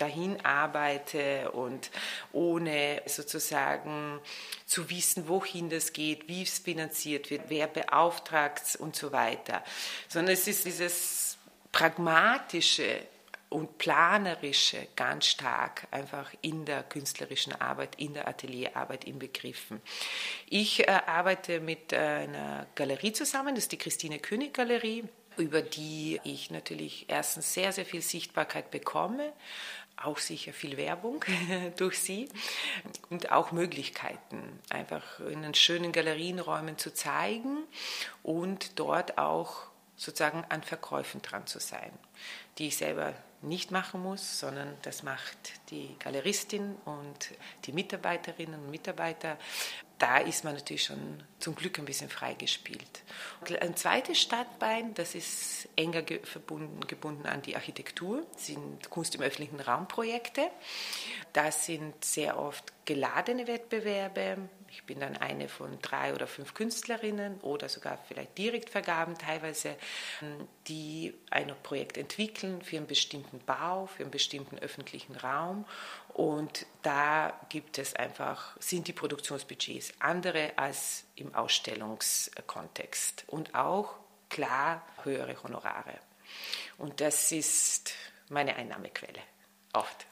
dahin 0.01 0.43
arbeite 0.43 1.51
und 1.51 1.91
ohne 2.31 3.01
sozusagen 3.05 4.19
zu 4.65 4.89
wissen, 4.89 5.27
wohin 5.27 5.69
das 5.69 5.93
geht, 5.93 6.27
wie 6.27 6.43
es 6.43 6.59
finanziert 6.59 7.29
wird, 7.29 7.43
wer 7.49 7.67
beauftragt 7.67 8.63
es 8.65 8.75
und 8.75 8.95
so 8.95 9.11
weiter. 9.11 9.63
Sondern 10.07 10.33
es 10.33 10.47
ist 10.47 10.65
dieses 10.65 11.37
pragmatische 11.71 13.05
und 13.49 13.77
planerische 13.77 14.87
ganz 14.95 15.27
stark 15.27 15.85
einfach 15.91 16.31
in 16.41 16.63
der 16.63 16.83
künstlerischen 16.83 17.53
Arbeit, 17.53 17.95
in 17.97 18.13
der 18.13 18.27
Atelierarbeit 18.27 19.03
inbegriffen. 19.03 19.81
Ich 20.49 20.87
äh, 20.87 20.91
arbeite 21.05 21.59
mit 21.59 21.91
äh, 21.91 21.97
einer 21.97 22.65
Galerie 22.75 23.11
zusammen, 23.11 23.55
das 23.55 23.65
ist 23.65 23.73
die 23.73 23.77
Christine 23.77 24.19
König 24.19 24.53
Galerie 24.53 25.03
über 25.37 25.61
die 25.61 26.19
ich 26.23 26.51
natürlich 26.51 27.05
erstens 27.07 27.53
sehr, 27.53 27.71
sehr 27.71 27.85
viel 27.85 28.01
Sichtbarkeit 28.01 28.71
bekomme, 28.71 29.31
auch 30.05 30.17
sicher 30.17 30.53
viel 30.53 30.77
Werbung 30.77 31.23
durch 31.77 31.99
sie 31.99 32.29
und 33.09 33.31
auch 33.31 33.51
Möglichkeiten, 33.51 34.59
einfach 34.69 35.19
in 35.19 35.41
den 35.41 35.53
schönen 35.53 35.91
Galerienräumen 35.91 36.77
zu 36.77 36.93
zeigen 36.93 37.63
und 38.23 38.79
dort 38.79 39.17
auch 39.17 39.63
sozusagen 39.95 40.43
an 40.49 40.63
Verkäufen 40.63 41.21
dran 41.21 41.45
zu 41.45 41.59
sein, 41.59 41.91
die 42.57 42.67
ich 42.67 42.77
selber 42.77 43.13
nicht 43.41 43.71
machen 43.71 44.01
muss, 44.01 44.39
sondern 44.39 44.75
das 44.83 45.03
macht 45.03 45.37
die 45.69 45.95
Galeristin 45.99 46.75
und 46.85 47.31
die 47.65 47.71
Mitarbeiterinnen 47.71 48.59
und 48.59 48.71
Mitarbeiter. 48.71 49.37
Da 50.01 50.17
ist 50.17 50.43
man 50.43 50.55
natürlich 50.55 50.85
schon 50.85 51.23
zum 51.37 51.53
Glück 51.53 51.77
ein 51.77 51.85
bisschen 51.85 52.09
freigespielt. 52.09 53.03
Ein 53.59 53.75
zweites 53.75 54.19
Stadtbein, 54.19 54.95
das 54.95 55.13
ist 55.13 55.69
enger 55.75 56.01
verbunden, 56.23 56.81
gebunden 56.87 57.27
an 57.27 57.43
die 57.43 57.55
Architektur, 57.55 58.25
sind 58.35 58.89
Kunst 58.89 59.13
im 59.13 59.21
öffentlichen 59.21 59.59
Raum 59.59 59.87
Projekte. 59.87 60.41
Das 61.33 61.67
sind 61.67 62.03
sehr 62.03 62.39
oft 62.39 62.73
geladene 62.85 63.45
Wettbewerbe. 63.45 64.37
Ich 64.69 64.85
bin 64.85 64.99
dann 64.99 65.17
eine 65.17 65.47
von 65.49 65.77
drei 65.81 66.15
oder 66.15 66.27
fünf 66.27 66.53
Künstlerinnen 66.53 67.39
oder 67.41 67.69
sogar 67.69 67.99
vielleicht 68.07 68.37
Direktvergaben 68.37 69.17
teilweise, 69.17 69.75
die 70.67 71.13
ein 71.29 71.53
Projekt 71.61 71.97
entwickeln 71.97 72.61
für 72.61 72.77
einen 72.77 72.87
bestimmten 72.87 73.39
Bau, 73.39 73.85
für 73.85 74.03
einen 74.03 74.11
bestimmten 74.11 74.57
öffentlichen 74.59 75.15
Raum. 75.15 75.65
Und 76.13 76.65
da 76.81 77.39
gibt 77.49 77.77
es 77.77 77.95
einfach, 77.95 78.57
sind 78.59 78.87
die 78.87 78.93
Produktionsbudgets 78.93 79.93
andere 79.99 80.51
als 80.57 81.05
im 81.15 81.33
Ausstellungskontext 81.33 83.23
und 83.27 83.55
auch 83.55 83.95
klar 84.29 84.85
höhere 85.03 85.41
Honorare. 85.43 85.99
Und 86.77 86.99
das 86.99 87.31
ist 87.31 87.93
meine 88.29 88.55
Einnahmequelle. 88.55 89.19
Oft. 89.73 90.05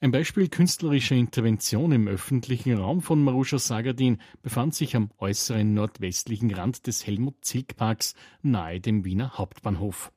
Ein 0.00 0.10
Beispiel 0.10 0.48
künstlerischer 0.48 1.14
Intervention 1.14 1.92
im 1.92 2.08
öffentlichen 2.08 2.76
Raum 2.76 3.00
von 3.00 3.24
Marusha 3.24 3.58
Sagadin 3.58 4.20
befand 4.42 4.74
sich 4.74 4.94
am 4.96 5.10
äußeren 5.18 5.72
nordwestlichen 5.72 6.52
Rand 6.52 6.86
des 6.86 7.06
Helmut-Zilk-Parks 7.06 8.14
nahe 8.42 8.80
dem 8.80 9.06
Wiener 9.06 9.38
Hauptbahnhof. 9.38 10.12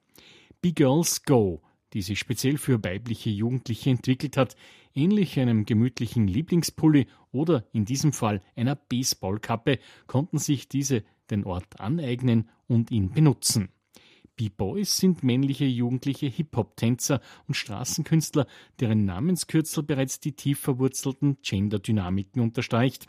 Be 0.62 0.74
Girls 0.74 1.24
Go, 1.24 1.62
die 1.93 2.01
sich 2.01 2.19
speziell 2.19 2.57
für 2.57 2.83
weibliche 2.83 3.29
Jugendliche 3.29 3.89
entwickelt 3.89 4.38
hat, 4.38 4.55
ähnlich 4.93 5.39
einem 5.39 5.65
gemütlichen 5.65 6.27
Lieblingspulli 6.27 7.07
oder 7.31 7.65
in 7.74 7.86
diesem 7.86 8.13
Fall 8.13 8.41
einer 8.55 8.75
Baseballkappe, 8.75 9.79
konnten 10.07 10.38
sich 10.38 10.67
diese 10.67 11.03
den 11.29 11.45
Ort 11.45 11.79
aneignen 11.79 12.50
und 12.67 12.91
ihn 12.91 13.12
benutzen. 13.12 13.69
B-Boys 14.36 14.98
sind 14.98 15.24
männliche 15.24 15.65
jugendliche 15.65 16.27
Hip-Hop-Tänzer 16.27 17.21
und 17.48 17.55
Straßenkünstler, 17.55 18.48
deren 18.79 19.05
Namenskürzel 19.05 19.83
bereits 19.83 20.19
die 20.19 20.31
tief 20.31 20.60
verwurzelten 20.60 21.38
Gender-Dynamiken 21.41 22.41
unterstreicht. 22.41 23.07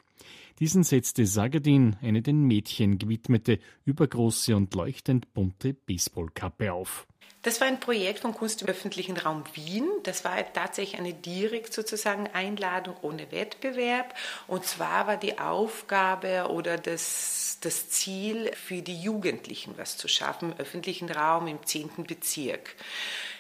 Diesen 0.58 0.82
setzte 0.82 1.26
Sagadin 1.26 1.96
eine 2.02 2.22
den 2.22 2.44
Mädchen 2.44 2.98
gewidmete, 2.98 3.58
übergroße 3.84 4.54
und 4.54 4.74
leuchtend 4.74 5.32
bunte 5.32 5.74
Baseballkappe 5.74 6.72
auf. 6.72 7.06
Das 7.42 7.60
war 7.60 7.66
ein 7.66 7.80
Projekt 7.80 8.20
von 8.20 8.34
Kunst 8.34 8.62
im 8.62 8.68
öffentlichen 8.68 9.16
Raum 9.16 9.42
Wien. 9.54 9.88
Das 10.04 10.24
war 10.24 10.36
tatsächlich 10.52 10.98
eine 10.98 11.12
direkt 11.12 11.72
sozusagen 11.72 12.28
Einladung 12.32 12.96
ohne 13.02 13.32
Wettbewerb. 13.32 14.14
Und 14.46 14.64
zwar 14.64 15.08
war 15.08 15.16
die 15.16 15.40
Aufgabe 15.40 16.46
oder 16.50 16.78
das, 16.78 17.58
das 17.60 17.88
Ziel 17.88 18.52
für 18.54 18.80
die 18.80 18.96
Jugendlichen 18.96 19.76
was 19.76 19.96
zu 19.96 20.06
schaffen 20.06 20.52
im 20.52 20.58
öffentlichen 20.58 21.10
Raum 21.10 21.48
im 21.48 21.64
10. 21.66 22.04
Bezirk. 22.06 22.76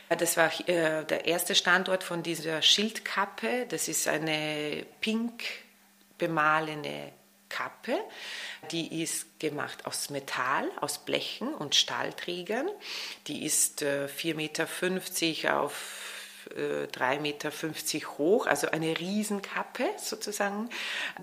Das 0.08 0.36
war 0.36 0.50
äh, 0.68 1.04
der 1.04 1.26
erste 1.26 1.54
Standort 1.54 2.02
von 2.02 2.24
dieser 2.24 2.60
Schildkappe. 2.60 3.66
Das 3.68 3.86
ist 3.86 4.08
eine 4.08 4.84
pink 5.00 5.44
bemahlene 6.18 7.12
Kappe. 7.52 7.98
Die 8.70 9.02
ist 9.02 9.38
gemacht 9.38 9.84
aus 9.86 10.10
Metall, 10.10 10.68
aus 10.80 10.98
Blechen 10.98 11.54
und 11.54 11.74
Stahlträgern. 11.74 12.68
Die 13.26 13.44
ist 13.44 13.82
äh, 13.82 14.06
4,50 14.06 14.34
Meter 14.34 15.60
auf 15.60 16.12
äh, 16.56 16.86
3,50 16.86 17.20
Meter 17.20 17.50
hoch, 18.18 18.46
also 18.46 18.70
eine 18.70 18.98
Riesenkappe 18.98 19.84
sozusagen, 19.96 20.70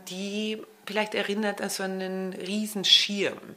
die 0.10 0.62
vielleicht 0.86 1.16
erinnert 1.16 1.62
an 1.62 1.70
so 1.70 1.84
einen 1.84 2.34
Riesenschirm, 2.34 3.56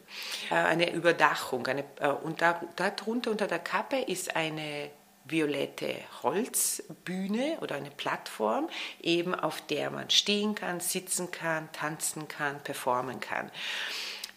äh, 0.51 0.55
eine 0.55 0.93
Überdachung. 0.93 1.67
Eine, 1.67 1.85
äh, 2.01 2.09
und 2.09 2.43
da, 2.43 2.61
darunter 2.77 3.31
unter 3.31 3.47
der 3.47 3.59
Kappe 3.59 4.01
ist 4.01 4.35
eine 4.37 4.91
violette 5.33 5.97
Holzbühne 6.23 7.59
oder 7.61 7.75
eine 7.75 7.91
Plattform, 7.91 8.69
eben 9.03 9.35
auf 9.35 9.61
der 9.67 9.91
man 9.91 10.11
stehen 10.11 10.55
kann, 10.55 10.79
sitzen 10.79 11.33
kann, 11.33 11.73
tanzen 11.73 12.29
kann, 12.29 12.63
performen 12.63 13.19
kann. 13.19 13.51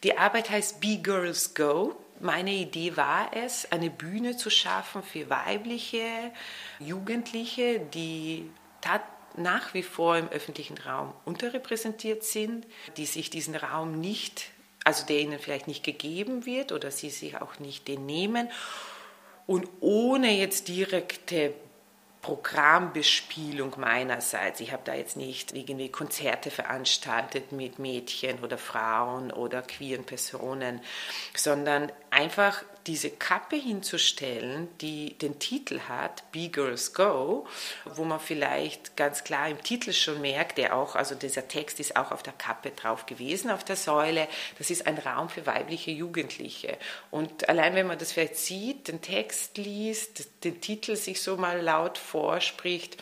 Die 0.03 0.17
Arbeit 0.17 0.49
heißt 0.49 0.81
Be 0.81 0.97
Girls 0.97 1.53
Go. 1.53 1.95
Meine 2.19 2.51
Idee 2.51 2.95
war 2.97 3.31
es, 3.35 3.71
eine 3.71 3.89
Bühne 3.89 4.37
zu 4.37 4.49
schaffen 4.49 5.03
für 5.03 5.29
weibliche 5.29 6.31
Jugendliche, 6.79 7.79
die 7.79 8.49
nach 9.37 9.73
wie 9.73 9.83
vor 9.83 10.17
im 10.17 10.29
öffentlichen 10.29 10.77
Raum 10.77 11.13
unterrepräsentiert 11.25 12.23
sind, 12.23 12.65
die 12.97 13.05
sich 13.05 13.29
diesen 13.29 13.55
Raum 13.55 13.99
nicht, 13.99 14.51
also 14.83 15.05
der 15.05 15.19
ihnen 15.19 15.39
vielleicht 15.39 15.67
nicht 15.67 15.83
gegeben 15.83 16.45
wird 16.45 16.71
oder 16.71 16.91
sie 16.91 17.09
sich 17.09 17.41
auch 17.41 17.59
nicht 17.59 17.87
den 17.87 18.05
nehmen 18.05 18.49
und 19.47 19.67
ohne 19.79 20.31
jetzt 20.31 20.67
direkte 20.67 21.53
Programmbespielung 22.21 23.75
meinerseits. 23.77 24.59
Ich 24.59 24.71
habe 24.71 24.81
da 24.83 24.95
jetzt 24.95 25.15
nicht 25.15 25.53
irgendwie 25.55 25.89
Konzerte 25.89 26.49
veranstaltet 26.49 27.51
mit 27.51 27.77
Mädchen 27.77 28.39
oder 28.39 28.57
Frauen 28.57 29.31
oder 29.31 29.61
queeren 29.61 30.05
Personen, 30.05 30.81
sondern 31.35 31.91
einfach 32.09 32.63
diese 32.87 33.09
Kappe 33.09 33.55
hinzustellen, 33.55 34.67
die 34.79 35.17
den 35.17 35.39
Titel 35.39 35.79
hat, 35.89 36.31
Be 36.31 36.49
Girls 36.49 36.93
Go, 36.93 37.47
wo 37.85 38.03
man 38.03 38.19
vielleicht 38.19 38.95
ganz 38.95 39.23
klar 39.23 39.49
im 39.49 39.61
Titel 39.63 39.91
schon 39.91 40.21
merkt, 40.21 40.57
der 40.57 40.75
auch, 40.75 40.95
also 40.95 41.15
dieser 41.15 41.47
Text 41.47 41.79
ist 41.79 41.95
auch 41.95 42.11
auf 42.11 42.21
der 42.21 42.33
Kappe 42.33 42.71
drauf 42.71 43.05
gewesen, 43.05 43.49
auf 43.49 43.63
der 43.63 43.75
Säule, 43.75 44.27
das 44.57 44.69
ist 44.69 44.85
ein 44.85 44.97
Raum 44.97 45.29
für 45.29 45.45
weibliche 45.45 45.91
Jugendliche. 45.91 46.77
Und 47.09 47.49
allein 47.49 47.75
wenn 47.75 47.87
man 47.87 47.97
das 47.97 48.11
vielleicht 48.11 48.37
sieht, 48.37 48.87
den 48.87 49.01
Text 49.01 49.57
liest, 49.57 50.27
den 50.43 50.61
Titel 50.61 50.95
sich 50.95 51.21
so 51.21 51.37
mal 51.37 51.59
laut 51.61 51.97
vorspricht, 51.97 53.01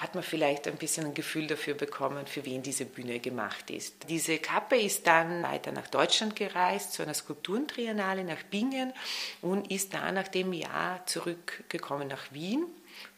hat 0.00 0.14
man 0.14 0.24
vielleicht 0.24 0.66
ein 0.66 0.76
bisschen 0.76 1.06
ein 1.06 1.14
Gefühl 1.14 1.46
dafür 1.46 1.74
bekommen, 1.74 2.26
für 2.26 2.44
wen 2.44 2.62
diese 2.62 2.84
Bühne 2.84 3.20
gemacht 3.20 3.70
ist. 3.70 3.94
Diese 4.08 4.38
Kappe 4.38 4.76
ist 4.76 5.06
dann 5.06 5.42
weiter 5.42 5.72
nach 5.72 5.88
Deutschland 5.88 6.36
gereist, 6.36 6.92
zu 6.92 7.02
einer 7.02 7.14
Skulpturentriennale 7.14 8.24
nach 8.24 8.42
Bingen 8.44 8.92
und 9.40 9.70
ist 9.70 9.94
dann 9.94 10.14
nach 10.14 10.28
dem 10.28 10.52
Jahr 10.52 11.04
zurückgekommen 11.06 12.08
nach 12.08 12.32
Wien. 12.32 12.64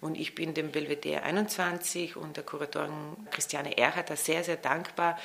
Und 0.00 0.16
ich 0.16 0.34
bin 0.34 0.54
dem 0.54 0.72
Belvedere 0.72 1.22
21 1.22 2.16
und 2.16 2.36
der 2.36 2.44
Kuratorin 2.44 3.16
Christiane 3.30 3.76
Erhardt 3.78 4.16
sehr, 4.18 4.44
sehr 4.44 4.56
dankbar, 4.56 5.18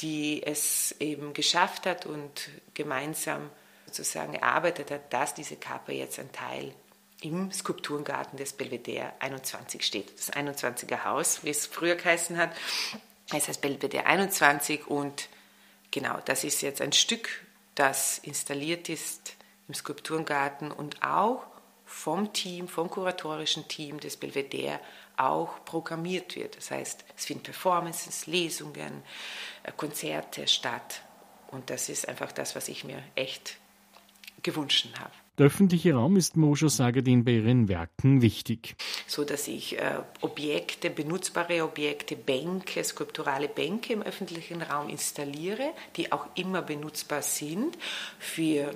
die 0.00 0.42
es 0.44 0.94
eben 0.98 1.32
geschafft 1.32 1.86
hat 1.86 2.06
und 2.06 2.50
gemeinsam 2.74 3.50
sozusagen 3.86 4.34
erarbeitet 4.34 4.90
hat, 4.90 5.12
dass 5.12 5.34
diese 5.34 5.56
Kappe 5.56 5.92
jetzt 5.92 6.18
ein 6.18 6.32
Teil 6.32 6.72
im 7.22 7.52
Skulpturengarten 7.52 8.38
des 8.38 8.52
Belvedere 8.52 9.12
21 9.20 9.84
steht. 9.84 10.18
Das 10.18 10.32
21er 10.32 11.04
Haus, 11.04 11.44
wie 11.44 11.50
es 11.50 11.66
früher 11.66 11.96
geheißen 11.96 12.36
hat. 12.38 12.50
Es 13.32 13.48
heißt 13.48 13.60
Belvedere 13.60 14.06
21 14.06 14.86
und 14.86 15.28
genau, 15.90 16.18
das 16.24 16.44
ist 16.44 16.62
jetzt 16.62 16.80
ein 16.80 16.92
Stück, 16.92 17.28
das 17.74 18.18
installiert 18.18 18.88
ist 18.88 19.36
im 19.68 19.74
Skulpturengarten 19.74 20.72
und 20.72 21.02
auch 21.02 21.44
vom 21.84 22.32
Team, 22.32 22.68
vom 22.68 22.88
kuratorischen 22.88 23.68
Team 23.68 24.00
des 24.00 24.16
Belvedere 24.16 24.80
auch 25.16 25.64
programmiert 25.64 26.36
wird. 26.36 26.56
Das 26.56 26.70
heißt, 26.70 27.04
es 27.16 27.26
finden 27.26 27.44
Performances, 27.44 28.26
Lesungen, 28.26 29.02
äh, 29.64 29.72
Konzerte 29.72 30.48
statt. 30.48 31.02
Und 31.48 31.68
das 31.68 31.88
ist 31.88 32.08
einfach 32.08 32.32
das, 32.32 32.54
was 32.56 32.68
ich 32.68 32.84
mir 32.84 33.02
echt 33.16 33.56
gewünscht 34.42 34.88
habe. 34.98 35.12
Der 35.40 35.46
öffentliche 35.46 35.94
Raum 35.94 36.16
ist 36.16 36.36
Moscho 36.36 36.68
Sagadin 36.68 37.24
bei 37.24 37.30
ihren 37.30 37.66
Werken 37.66 38.20
wichtig. 38.20 38.76
So 39.06 39.24
dass 39.24 39.48
ich 39.48 39.78
äh, 39.78 40.00
Objekte, 40.20 40.90
benutzbare 40.90 41.64
Objekte, 41.64 42.14
Bänke, 42.14 42.84
skulpturale 42.84 43.48
Bänke 43.48 43.94
im 43.94 44.02
öffentlichen 44.02 44.60
Raum 44.60 44.90
installiere, 44.90 45.70
die 45.96 46.12
auch 46.12 46.26
immer 46.34 46.60
benutzbar 46.60 47.22
sind 47.22 47.78
für 48.18 48.72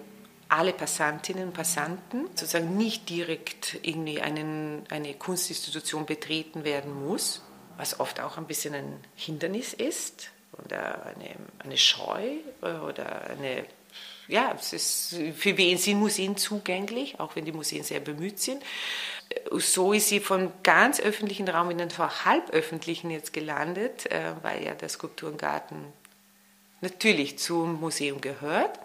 alle 0.49 0.73
Passantinnen 0.73 1.49
und 1.49 1.53
Passanten, 1.53 2.29
sozusagen 2.29 2.79
nicht 2.79 3.11
direkt 3.11 3.79
irgendwie 3.83 4.23
einen, 4.23 4.85
eine 4.89 5.13
Kunstinstitution 5.13 6.07
betreten 6.07 6.65
werden 6.65 6.95
muss, 6.95 7.43
was 7.77 8.01
oft 8.01 8.21
auch 8.21 8.39
ein 8.39 8.47
bisschen 8.47 8.73
ein 8.73 9.01
Hindernis 9.17 9.75
ist 9.75 10.31
oder 10.65 11.05
eine, 11.05 11.35
eine 11.59 11.77
Scheu 11.77 12.39
oder 12.63 13.29
eine 13.29 13.67
ja, 14.29 14.55
es 14.59 14.73
ist 14.73 15.17
für 15.37 15.57
wen 15.57 15.79
sind 15.79 15.99
Museen 15.99 16.37
zugänglich, 16.37 17.21
auch 17.21 17.37
wenn 17.37 17.45
die 17.45 17.53
Museen 17.53 17.85
sehr 17.85 18.01
bemüht 18.01 18.39
sind. 18.39 18.63
So 19.53 19.93
ist 19.93 20.09
sie 20.09 20.21
vom 20.21 20.53
ganz 20.63 21.01
öffentlichen 21.01 21.49
Raum 21.49 21.71
in 21.71 21.79
den 21.79 21.91
halböffentlichen 21.99 23.11
jetzt 23.11 23.33
gelandet, 23.33 24.11
äh, 24.11 24.33
weil 24.43 24.65
ja 24.65 24.75
der 24.75 24.89
Skulpturengarten 24.89 25.93
natürlich 26.81 27.39
zum 27.39 27.81
Museum 27.81 28.21
gehört. 28.21 28.79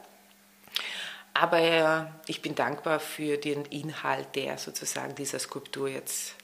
Aber 1.34 1.60
äh, 1.60 2.06
ich 2.28 2.42
bin 2.42 2.56
dankbar 2.56 3.00
für 3.00 3.38
den 3.38 3.66
Inhalt, 3.66 4.36
der 4.36 4.58
sozusagen 4.58 5.16
dieser 5.16 5.40
Skulptur 5.40 5.88
jetzt 5.88 6.36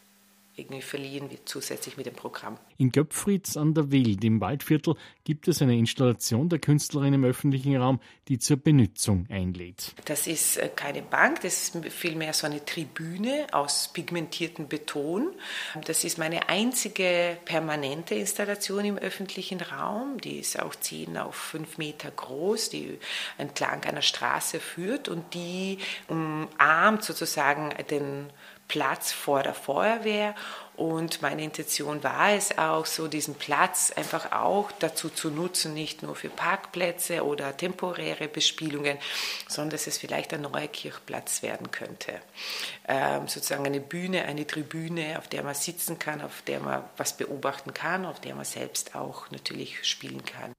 irgendwie 0.57 0.81
verliehen 0.81 1.29
wird, 1.29 1.47
zusätzlich 1.47 1.97
mit 1.97 2.05
dem 2.05 2.13
Programm. 2.13 2.57
In 2.77 2.91
Göpfritz 2.91 3.57
an 3.57 3.73
der 3.73 3.91
Wild 3.91 4.23
im 4.23 4.39
Waldviertel 4.39 4.95
gibt 5.23 5.47
es 5.47 5.61
eine 5.61 5.77
Installation 5.77 6.49
der 6.49 6.59
Künstlerin 6.59 7.13
im 7.13 7.23
öffentlichen 7.23 7.75
Raum, 7.75 7.99
die 8.27 8.39
zur 8.39 8.57
Benutzung 8.57 9.27
einlädt. 9.29 9.93
Das 10.05 10.27
ist 10.27 10.57
äh, 10.57 10.69
keine 10.73 11.01
Bank, 11.01 11.41
das 11.41 11.75
ist 11.75 11.85
vielmehr 11.93 12.33
so 12.33 12.47
eine 12.47 12.63
Tribüne 12.63 13.47
aus 13.51 13.89
pigmentiertem 13.91 14.67
Beton. 14.67 15.31
Das 15.85 16.03
ist 16.03 16.17
meine 16.17 16.47
einzige 16.47 17.37
permanente 17.45 18.15
Installation 18.15 18.85
im 18.85 18.97
öffentlichen 18.97 19.59
Raum. 19.61 20.19
Die 20.21 20.39
ist 20.39 20.61
auch 20.61 20.75
10 20.75 21.17
auf 21.17 21.35
5 21.35 21.77
Meter 21.77 22.11
groß, 22.11 22.69
die 22.69 22.97
entlang 23.37 23.83
einer 23.83 24.01
Straße 24.01 24.59
führt 24.59 25.09
und 25.09 25.33
die 25.33 25.79
umarmt 26.07 27.03
sozusagen 27.03 27.73
den 27.89 28.29
Platz 28.67 29.11
vor 29.11 29.43
der 29.43 29.53
Feuerwehr 29.53 30.35
und 30.75 31.21
meine 31.21 31.43
Intention 31.43 32.03
war 32.03 32.31
es 32.33 32.57
auch, 32.57 32.85
so 32.85 33.07
diesen 33.07 33.35
Platz 33.35 33.93
einfach 33.95 34.31
auch 34.33 34.71
dazu 34.79 35.09
zu 35.09 35.29
nutzen, 35.29 35.73
nicht 35.73 36.03
nur 36.03 36.15
für 36.15 36.29
Parkplätze 36.29 37.23
oder 37.23 37.55
temporäre 37.55 38.27
Bespielungen, 38.27 38.97
sondern 39.47 39.71
dass 39.71 39.87
es 39.87 39.97
vielleicht 39.97 40.33
ein 40.33 40.41
neuer 40.41 40.67
Kirchplatz 40.67 41.43
werden 41.43 41.71
könnte. 41.71 42.19
Ähm, 42.87 43.27
sozusagen 43.27 43.65
eine 43.65 43.79
Bühne, 43.79 44.25
eine 44.25 44.45
Tribüne, 44.45 45.17
auf 45.17 45.29
der 45.29 45.43
man 45.43 45.55
sitzen 45.55 45.97
kann, 45.97 46.21
auf 46.21 46.41
der 46.41 46.59
man 46.59 46.83
was 46.97 47.15
beobachten 47.15 47.73
kann, 47.73 48.05
auf 48.05 48.19
der 48.19 48.35
man 48.35 48.45
selbst 48.45 48.95
auch 48.95 49.31
natürlich 49.31 49.85
spielen 49.87 50.25
kann. 50.25 50.53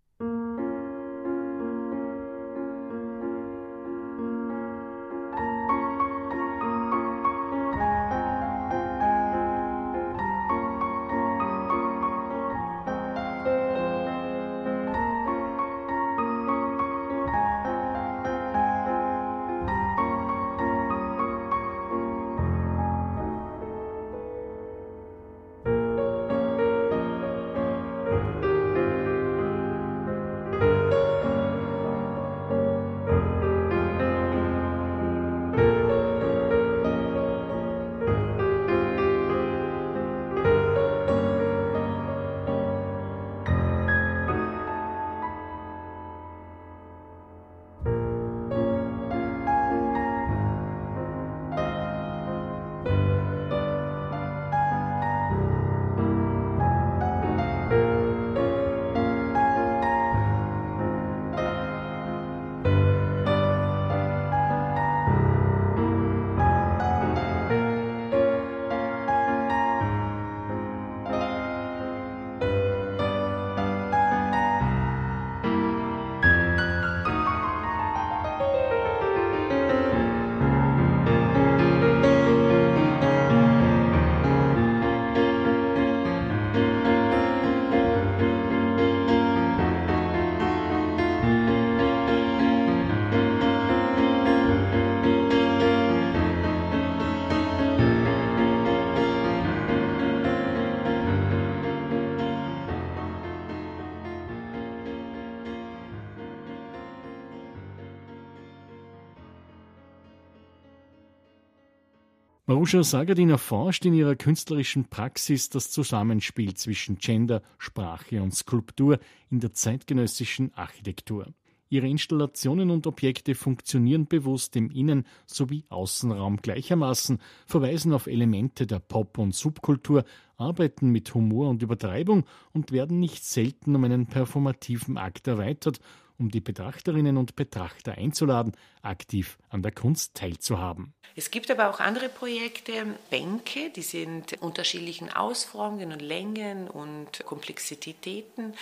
Marusha 112.49 112.85
Sagadin 112.85 113.31
erforscht 113.31 113.85
in 113.87 113.93
ihrer 113.93 114.15
künstlerischen 114.15 114.85
Praxis 114.85 115.49
das 115.49 115.73
Zusammenspiel 115.73 116.55
zwischen 116.55 116.97
Gender, 116.99 117.43
Sprache 117.59 118.23
und 118.23 118.37
Skulptur 118.37 119.01
in 119.31 119.41
der 119.41 119.53
zeitgenössischen 119.53 120.55
Architektur. 120.55 121.27
Ihre 121.71 121.89
Installationen 121.89 122.71
und 122.71 122.87
Objekte 122.87 123.35
funktionieren 123.35 124.07
bewusst 124.07 124.55
im 124.55 124.71
Innen- 124.71 125.09
sowie 125.27 125.65
Außenraum 125.71 126.37
gleichermaßen, 126.37 127.19
verweisen 127.47 127.93
auf 127.93 128.07
Elemente 128.07 128.69
der 128.69 128.79
Pop- 128.79 129.19
und 129.19 129.35
Subkultur, 129.35 130.05
arbeiten 130.37 130.91
mit 130.91 131.13
Humor 131.15 131.49
und 131.49 131.63
Übertreibung 131.63 132.27
und 132.53 132.71
werden 132.71 133.01
nicht 133.01 133.25
selten 133.25 133.75
um 133.75 133.83
einen 133.83 134.07
performativen 134.07 134.99
Akt 134.99 135.27
erweitert 135.27 135.81
um 136.19 136.31
die 136.31 136.41
Betrachterinnen 136.41 137.17
und 137.17 137.37
Betrachter 137.37 137.93
einzuladen, 137.93 138.53
aktiv 138.83 139.39
an 139.49 139.63
der 139.63 139.73
Kunst 139.73 140.15
teilzuhaben. 140.15 140.95
Es 141.15 141.31
gibt 141.31 141.51
aber 141.51 141.71
auch 141.71 141.81
andere 141.81 142.09
Projekte, 142.09 142.73
Bänke, 143.11 143.71
die 143.71 143.83
sind 143.83 144.41
unterschiedlichen 144.43 145.11
Ausformungen 145.11 145.93
und 145.93 146.03
Längen 146.03 146.69
und 146.69 147.25
Komplexitäten, 147.25 148.55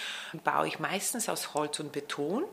baue 0.45 0.69
ich 0.69 0.79
meistens 0.79 1.29
aus 1.29 1.55
Holz 1.55 1.81
und 1.81 1.93
Beton. 1.93 2.45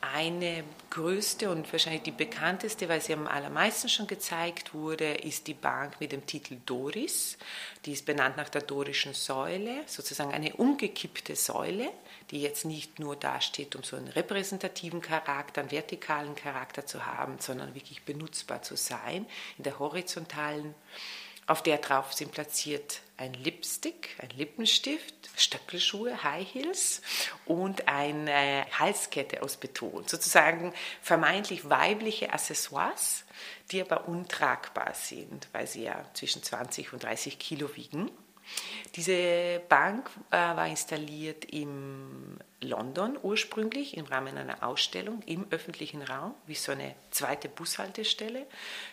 Eine 0.00 0.64
größte 0.88 1.50
und 1.50 1.70
wahrscheinlich 1.70 2.02
die 2.02 2.10
bekannteste, 2.10 2.88
weil 2.88 3.02
sie 3.02 3.12
am 3.12 3.26
allermeisten 3.26 3.90
schon 3.90 4.06
gezeigt 4.06 4.72
wurde, 4.72 5.12
ist 5.12 5.46
die 5.46 5.54
Bank 5.54 6.00
mit 6.00 6.12
dem 6.12 6.24
Titel 6.24 6.56
Doris. 6.64 7.36
Die 7.84 7.92
ist 7.92 8.06
benannt 8.06 8.38
nach 8.38 8.48
der 8.48 8.62
dorischen 8.62 9.12
Säule, 9.12 9.82
sozusagen 9.86 10.32
eine 10.32 10.54
umgekippte 10.54 11.36
Säule, 11.36 11.90
die 12.30 12.40
jetzt 12.40 12.64
nicht 12.64 12.98
nur 12.98 13.16
dasteht, 13.16 13.74
um 13.76 13.82
so 13.82 13.96
einen 13.96 14.08
repräsentativen 14.08 15.00
Charakter, 15.00 15.60
einen 15.60 15.70
vertikalen 15.70 16.34
Charakter 16.34 16.86
zu 16.86 17.06
haben, 17.06 17.38
sondern 17.40 17.74
wirklich 17.74 18.04
benutzbar 18.04 18.62
zu 18.62 18.76
sein. 18.76 19.26
In 19.58 19.64
der 19.64 19.78
horizontalen 19.78 20.74
auf 21.50 21.64
der 21.64 21.78
drauf 21.78 22.12
sind 22.12 22.30
platziert 22.30 23.00
ein 23.16 23.34
Lipstick, 23.34 24.14
ein 24.18 24.30
Lippenstift, 24.30 25.30
Stöckelschuhe, 25.36 26.22
High 26.22 26.46
Heels 26.46 27.02
und 27.44 27.88
eine 27.88 28.64
Halskette 28.78 29.42
aus 29.42 29.56
Beton. 29.56 30.06
Sozusagen 30.06 30.72
vermeintlich 31.02 31.68
weibliche 31.68 32.32
Accessoires, 32.32 33.24
die 33.72 33.80
aber 33.80 34.06
untragbar 34.06 34.94
sind, 34.94 35.48
weil 35.50 35.66
sie 35.66 35.82
ja 35.82 36.04
zwischen 36.14 36.44
20 36.44 36.92
und 36.92 37.02
30 37.02 37.40
Kilo 37.40 37.74
wiegen. 37.74 38.12
Diese 38.96 39.62
Bank 39.68 40.10
äh, 40.30 40.36
war 40.36 40.66
installiert 40.66 41.44
in 41.44 42.38
London 42.60 43.18
ursprünglich 43.22 43.96
im 43.96 44.04
Rahmen 44.06 44.36
einer 44.36 44.62
Ausstellung 44.62 45.22
im 45.26 45.46
öffentlichen 45.50 46.02
Raum, 46.02 46.34
wie 46.46 46.54
so 46.54 46.72
eine 46.72 46.94
zweite 47.10 47.48
Bushaltestelle. 47.48 48.46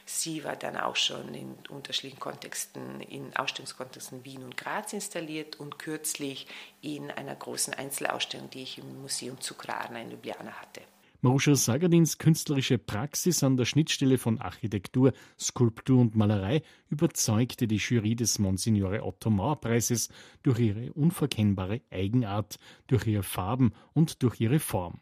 Sie 0.06 0.44
war 0.44 0.56
dann 0.56 0.78
auch 0.78 0.96
schon 0.96 1.34
in 1.34 1.58
unterschiedlichen 1.70 2.20
Kontexten, 2.20 3.02
in 3.02 3.36
Ausstellungskontexten 3.36 4.24
Wien 4.24 4.44
und 4.44 4.56
Graz 4.56 4.94
installiert 4.94 5.60
und 5.60 5.80
kürzlich 5.80 6.48
in 6.82 7.12
einer 7.12 7.36
großen 7.36 7.74
Einzelausstellung, 7.74 8.50
die 8.52 8.64
ich 8.64 8.78
im 8.78 9.02
Museum 9.02 9.38
Cukrarna 9.40 10.00
in 10.00 10.12
Ljubljana 10.12 10.52
hatte. 10.52 10.82
Maruscha 11.22 11.56
Sagadins 11.56 12.20
künstlerische 12.20 12.78
Praxis 12.78 13.42
an 13.42 13.58
der 13.58 13.66
Schnittstelle 13.66 14.20
von 14.20 14.40
Architektur, 14.40 15.14
Skulptur 15.40 16.00
und 16.00 16.16
Malerei 16.16 16.62
überzeugte 16.90 17.68
die 17.68 17.78
Jury 17.78 18.16
des 18.16 18.38
Monsignore 18.38 19.04
Otto 19.04 19.32
Mauer 19.32 19.60
Preises 19.60 20.10
durch 20.44 20.60
ihre 20.60 20.94
unverkennbare 20.94 21.82
Eigenart, 21.90 22.60
durch 22.86 23.08
ihre 23.08 23.24
Farben 23.24 23.72
und 23.94 24.22
durch 24.22 24.40
ihre 24.40 24.60
Form. 24.60 25.02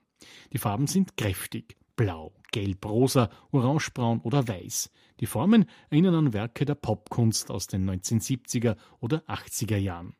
Die 0.53 0.57
Farben 0.57 0.87
sind 0.87 1.17
kräftig, 1.17 1.75
blau, 1.97 2.33
gelb, 2.53 2.85
rosa, 2.85 3.29
orangebraun 3.51 4.21
oder 4.21 4.47
weiß. 4.47 4.91
Die 5.19 5.25
Formen 5.25 5.65
erinnern 5.89 6.15
an 6.15 6.33
Werke 6.33 6.63
der 6.63 6.75
Popkunst 6.75 7.51
aus 7.51 7.67
den 7.67 7.89
1970er 7.89 8.77
oder 9.01 9.21
80er 9.27 9.77
Jahren. 9.77 10.15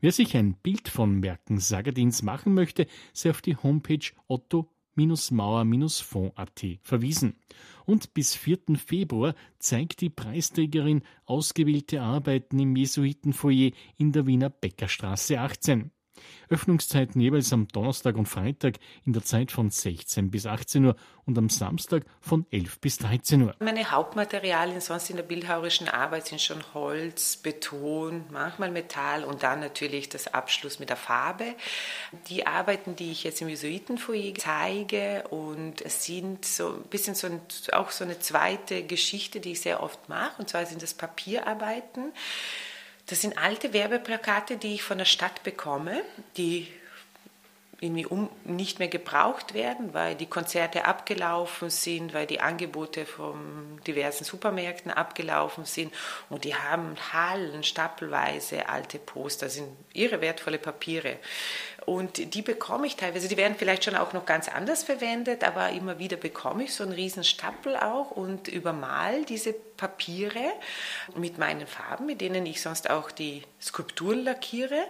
Wer 0.00 0.12
sich 0.12 0.36
ein 0.36 0.54
Bild 0.54 0.88
von 0.88 1.24
Werken 1.24 1.58
Sagadins 1.58 2.22
machen 2.22 2.54
möchte, 2.54 2.86
sei 3.12 3.30
auf 3.30 3.42
die 3.42 3.56
Homepage 3.56 4.12
Otto 4.28 4.70
mauer-fond.at 5.06 6.66
verwiesen. 6.82 7.36
Und 7.86 8.14
bis 8.14 8.34
4. 8.34 8.58
Februar 8.76 9.34
zeigt 9.58 10.00
die 10.00 10.10
Preisträgerin 10.10 11.02
ausgewählte 11.24 12.02
Arbeiten 12.02 12.58
im 12.58 12.76
Jesuitenfoyer 12.76 13.70
in 13.96 14.12
der 14.12 14.26
Wiener 14.26 14.50
Bäckerstraße 14.50 15.40
18. 15.40 15.90
Öffnungszeiten 16.48 17.20
jeweils 17.20 17.52
am 17.52 17.68
Donnerstag 17.68 18.16
und 18.16 18.26
Freitag 18.26 18.74
in 19.04 19.12
der 19.12 19.24
Zeit 19.24 19.52
von 19.52 19.70
16 19.70 20.30
bis 20.30 20.46
18 20.46 20.84
Uhr 20.84 20.96
und 21.26 21.36
am 21.36 21.50
Samstag 21.50 22.04
von 22.20 22.46
11 22.50 22.80
bis 22.80 22.98
13 22.98 23.42
Uhr. 23.42 23.54
Meine 23.60 23.90
Hauptmaterialien 23.90 24.80
sonst 24.80 25.10
in 25.10 25.16
der 25.16 25.22
bildhauerischen 25.22 25.88
Arbeit 25.88 26.26
sind 26.26 26.40
schon 26.40 26.62
Holz, 26.72 27.36
Beton, 27.36 28.24
manchmal 28.30 28.70
Metall 28.70 29.24
und 29.24 29.42
dann 29.42 29.60
natürlich 29.60 30.08
das 30.08 30.32
Abschluss 30.32 30.78
mit 30.78 30.88
der 30.88 30.96
Farbe. 30.96 31.54
Die 32.28 32.46
Arbeiten, 32.46 32.96
die 32.96 33.12
ich 33.12 33.24
jetzt 33.24 33.42
im 33.42 33.48
Jesuitenfoyer 33.48 34.34
zeige 34.36 35.24
und 35.28 35.82
es 35.82 36.04
sind 36.04 36.44
so 36.44 36.74
ein 36.74 36.82
bisschen 36.84 37.14
so 37.14 37.26
ein, 37.26 37.40
auch 37.72 37.90
so 37.90 38.04
eine 38.04 38.18
zweite 38.18 38.82
Geschichte, 38.82 39.40
die 39.40 39.52
ich 39.52 39.60
sehr 39.60 39.82
oft 39.82 40.08
mache 40.08 40.40
und 40.40 40.48
zwar 40.48 40.64
sind 40.64 40.82
das 40.82 40.94
Papierarbeiten. 40.94 42.12
Das 43.08 43.22
sind 43.22 43.38
alte 43.38 43.72
Werbeplakate, 43.72 44.58
die 44.58 44.74
ich 44.74 44.82
von 44.82 44.98
der 44.98 45.06
Stadt 45.06 45.42
bekomme, 45.42 46.02
die 46.36 46.68
irgendwie 47.80 48.06
um, 48.06 48.28
nicht 48.44 48.80
mehr 48.80 48.88
gebraucht 48.88 49.54
werden, 49.54 49.94
weil 49.94 50.16
die 50.16 50.26
Konzerte 50.26 50.84
abgelaufen 50.84 51.70
sind, 51.70 52.12
weil 52.12 52.26
die 52.26 52.40
Angebote 52.40 53.06
von 53.06 53.80
diversen 53.86 54.24
Supermärkten 54.24 54.90
abgelaufen 54.90 55.64
sind 55.64 55.94
und 56.28 56.44
die 56.44 56.56
haben 56.56 56.96
Hallen, 57.12 57.62
stapelweise 57.62 58.68
alte 58.68 58.98
Poster, 58.98 59.48
sind 59.48 59.68
ihre 59.92 60.20
wertvolle 60.20 60.58
Papiere. 60.58 61.18
Und 61.86 62.34
die 62.34 62.42
bekomme 62.42 62.86
ich 62.86 62.96
teilweise, 62.96 63.28
die 63.28 63.36
werden 63.36 63.56
vielleicht 63.56 63.84
schon 63.84 63.96
auch 63.96 64.12
noch 64.12 64.26
ganz 64.26 64.48
anders 64.48 64.82
verwendet, 64.82 65.42
aber 65.42 65.70
immer 65.70 65.98
wieder 65.98 66.16
bekomme 66.16 66.64
ich 66.64 66.74
so 66.74 66.82
einen 66.82 66.92
riesen 66.92 67.24
Stapel 67.24 67.76
auch 67.76 68.10
und 68.10 68.48
übermal 68.48 69.24
diese 69.24 69.54
Papiere 69.54 70.52
mit 71.16 71.38
meinen 71.38 71.66
Farben, 71.66 72.06
mit 72.06 72.20
denen 72.20 72.44
ich 72.44 72.60
sonst 72.60 72.90
auch 72.90 73.10
die 73.10 73.42
Skulpturen 73.62 74.24
lackiere. 74.24 74.84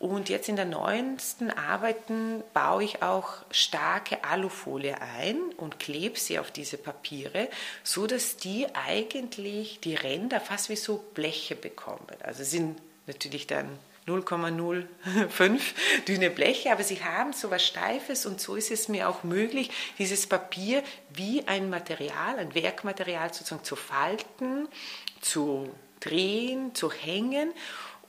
Und 0.00 0.30
jetzt 0.30 0.48
in 0.48 0.56
der 0.56 0.64
neuesten 0.64 1.50
Arbeiten 1.50 2.42
baue 2.54 2.82
ich 2.82 3.02
auch 3.02 3.34
starke 3.50 4.24
Alufolie 4.24 4.98
ein 4.98 5.36
und 5.58 5.78
klebe 5.78 6.18
sie 6.18 6.38
auf 6.38 6.50
diese 6.50 6.78
Papiere, 6.78 7.50
so 7.84 8.06
dass 8.06 8.38
die 8.38 8.66
eigentlich 8.72 9.78
die 9.80 9.94
Ränder 9.94 10.40
fast 10.40 10.70
wie 10.70 10.76
so 10.76 11.04
Bleche 11.12 11.54
bekommen. 11.54 12.06
Also 12.22 12.44
sind 12.44 12.80
natürlich 13.06 13.46
dann 13.46 13.78
0,05 14.06 15.60
dünne 16.08 16.30
Bleche, 16.30 16.72
aber 16.72 16.82
sie 16.82 17.04
haben 17.04 17.34
so 17.34 17.50
was 17.50 17.66
Steifes 17.66 18.24
und 18.24 18.40
so 18.40 18.56
ist 18.56 18.70
es 18.70 18.88
mir 18.88 19.06
auch 19.06 19.22
möglich, 19.22 19.70
dieses 19.98 20.26
Papier 20.26 20.82
wie 21.12 21.46
ein 21.46 21.68
Material, 21.68 22.38
ein 22.38 22.54
Werkmaterial 22.54 23.34
sozusagen 23.34 23.64
zu 23.64 23.76
falten, 23.76 24.66
zu 25.20 25.68
drehen, 26.00 26.74
zu 26.74 26.90
hängen 26.90 27.52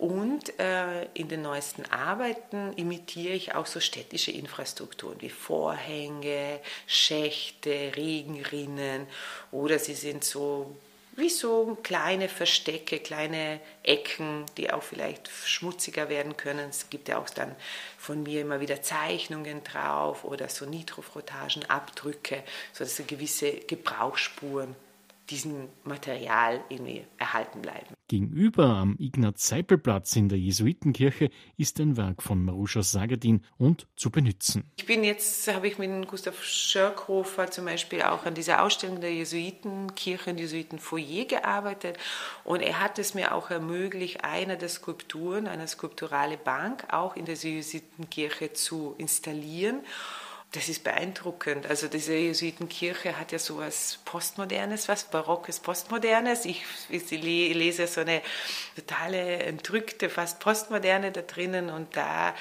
und 0.02 0.60
äh, 0.60 1.06
in 1.14 1.28
den 1.28 1.44
neuesten 1.44 1.86
Arbeiten 1.86 2.74
imitiere 2.74 3.36
ich 3.36 3.54
auch 3.54 3.68
so 3.68 3.80
städtische 3.80 4.32
Infrastrukturen 4.32 5.22
wie 5.22 5.30
Vorhänge, 5.30 6.60
Schächte, 6.88 7.92
Regenrinnen 7.96 9.06
oder 9.52 9.78
sie 9.78 9.94
sind 9.94 10.24
so 10.24 10.76
wie 11.18 11.30
so 11.30 11.78
kleine 11.84 12.30
Verstecke, 12.30 12.98
kleine 12.98 13.60
Ecken, 13.84 14.46
die 14.58 14.74
auch 14.74 14.82
vielleicht 14.82 15.30
schmutziger 15.46 16.10
werden 16.10 16.36
können. 16.36 16.70
Es 16.70 16.90
gibt 16.90 17.08
ja 17.08 17.20
auch 17.20 17.30
dann 17.30 17.56
von 18.00 18.24
mir 18.24 18.42
immer 18.42 18.60
wieder 18.60 18.82
Zeichnungen 18.82 19.64
drauf 19.64 20.24
oder 20.24 20.50
so 20.50 20.66
Nitrofrottagen, 20.66 21.70
Abdrücke, 21.70 22.42
sodass 22.74 22.98
so 22.98 23.04
gewisse 23.04 23.52
Gebrauchsspuren 23.52 24.76
diesem 25.32 25.70
Material 25.84 26.62
irgendwie 26.70 27.06
erhalten 27.18 27.62
bleiben. 27.62 27.96
Gegenüber 28.08 28.66
am 28.66 28.98
Ignaz-Seipel-Platz 29.00 30.18
in 30.18 30.28
der 30.28 30.38
Jesuitenkirche 30.38 31.30
ist 31.58 31.80
ein 31.80 31.96
Werk 31.96 32.22
von 32.22 32.44
Maruscha 32.44 32.84
Sagadin 32.84 33.42
und 33.58 33.88
zu 33.96 34.12
benutzen. 34.12 34.70
Ich 34.76 34.86
bin 34.86 35.06
jetzt, 35.06 35.48
habe 35.54 35.70
ich 35.70 35.78
mit 35.78 36.08
Gustav 36.10 36.44
Schörkhofer 36.44 37.50
zum 37.50 37.66
Beispiel 37.66 38.02
auch 38.02 38.26
an 38.26 38.34
dieser 38.34 38.64
Ausstellung 38.64 39.00
der 39.00 39.14
Jesuitenkirche 39.14 40.32
und 40.32 40.40
Jesuitenfoyer 40.40 41.26
gearbeitet 41.26 41.98
und 42.44 42.62
er 42.62 42.82
hat 42.82 43.00
es 43.00 43.14
mir 43.14 43.34
auch 43.34 43.50
ermöglicht, 43.50 44.26
eine 44.26 44.58
der 44.58 44.70
Skulpturen, 44.70 45.48
eine 45.48 45.68
skulpturale 45.68 46.38
Bank 46.38 46.86
auch 46.92 47.16
in 47.16 47.24
der 47.24 47.36
Jesuitenkirche 47.36 48.52
zu 48.52 48.96
installieren 48.98 49.80
das 50.52 50.68
ist 50.68 50.84
beeindruckend. 50.84 51.66
Also 51.66 51.88
diese 51.88 52.14
Jesuitenkirche 52.14 53.18
hat 53.18 53.32
ja 53.32 53.40
so 53.40 53.60
was 53.60 54.00
Postmodernes, 54.04 54.90
was 54.90 55.10
Barockes, 55.10 55.60
Postmodernes. 55.60 56.44
Ich, 56.44 56.64
ich 56.90 57.10
lese 57.10 57.88
so 57.88 58.02
eine 58.02 58.22
totale 58.76 59.38
entrückte, 59.44 60.10
fast 60.10 60.42
Postmoderne 60.42 61.14
da 61.14 61.22
drinnen 61.22 61.70
und 61.70 61.96
da 61.96 62.36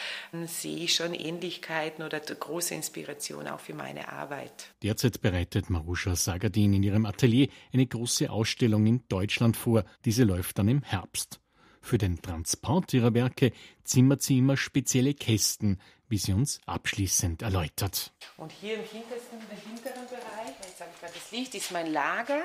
sehe 0.46 0.84
ich 0.84 0.94
schon 0.94 1.14
Ähnlichkeiten 1.14 2.04
oder 2.04 2.18
große 2.18 2.74
Inspiration 2.74 3.46
auch 3.46 3.60
für 3.60 3.74
meine 3.74 4.10
Arbeit. 4.10 4.72
Derzeit 4.82 5.20
bereitet 5.20 5.70
Maruscha 5.70 6.16
Sagadin 6.16 6.74
in 6.74 6.82
ihrem 6.82 7.06
Atelier 7.06 7.48
eine 7.72 7.86
große 7.86 8.28
Ausstellung 8.28 8.86
in 8.86 9.04
Deutschland 9.08 9.56
vor. 9.56 9.84
Diese 10.04 10.24
läuft 10.24 10.58
dann 10.58 10.68
im 10.68 10.82
Herbst. 10.82 11.38
Für 11.80 11.96
den 11.96 12.20
Transport 12.20 12.92
ihrer 12.92 13.14
Werke 13.14 13.52
zimmert 13.84 14.22
sie 14.22 14.38
immer 14.38 14.56
spezielle 14.56 15.14
Kästen, 15.14 15.80
wie 16.10 16.18
sie 16.18 16.32
uns 16.32 16.60
abschließend 16.66 17.40
erläutert. 17.40 18.12
Und 18.36 18.52
hier 18.52 18.74
im 18.74 18.84
hintersten, 18.84 19.38
im 19.38 19.74
hinteren 19.74 20.06
Bereich, 20.08 20.54
jetzt 20.62 20.80
habe 20.80 20.90
ich 20.92 21.00
gerade 21.00 21.14
das 21.14 21.30
Licht, 21.30 21.54
ist 21.54 21.70
mein 21.70 21.86
Lager. 21.86 22.42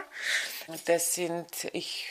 Das 0.85 1.15
sind, 1.15 1.47
ich 1.73 2.05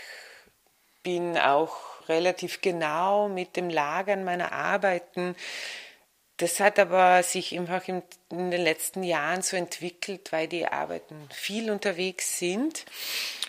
bin 1.05 1.39
auch 1.39 1.77
relativ 2.09 2.61
genau 2.61 3.29
mit 3.29 3.57
dem 3.57 3.71
Lagern 3.71 4.25
meiner 4.25 4.53
Arbeiten. 4.53 5.37
Das 6.39 6.59
hat 6.59 6.81
aber 6.81 7.23
sich 7.23 7.57
einfach 7.57 7.87
in, 7.87 8.03
in 8.31 8.51
den 8.51 8.63
letzten 8.63 9.05
Jahren 9.05 9.43
so 9.43 9.57
entwickelt, 9.57 10.33
weil 10.33 10.49
die 10.49 10.67
Arbeiten 10.67 11.29
viel 11.33 11.71
unterwegs 11.71 12.39
sind 12.39 12.85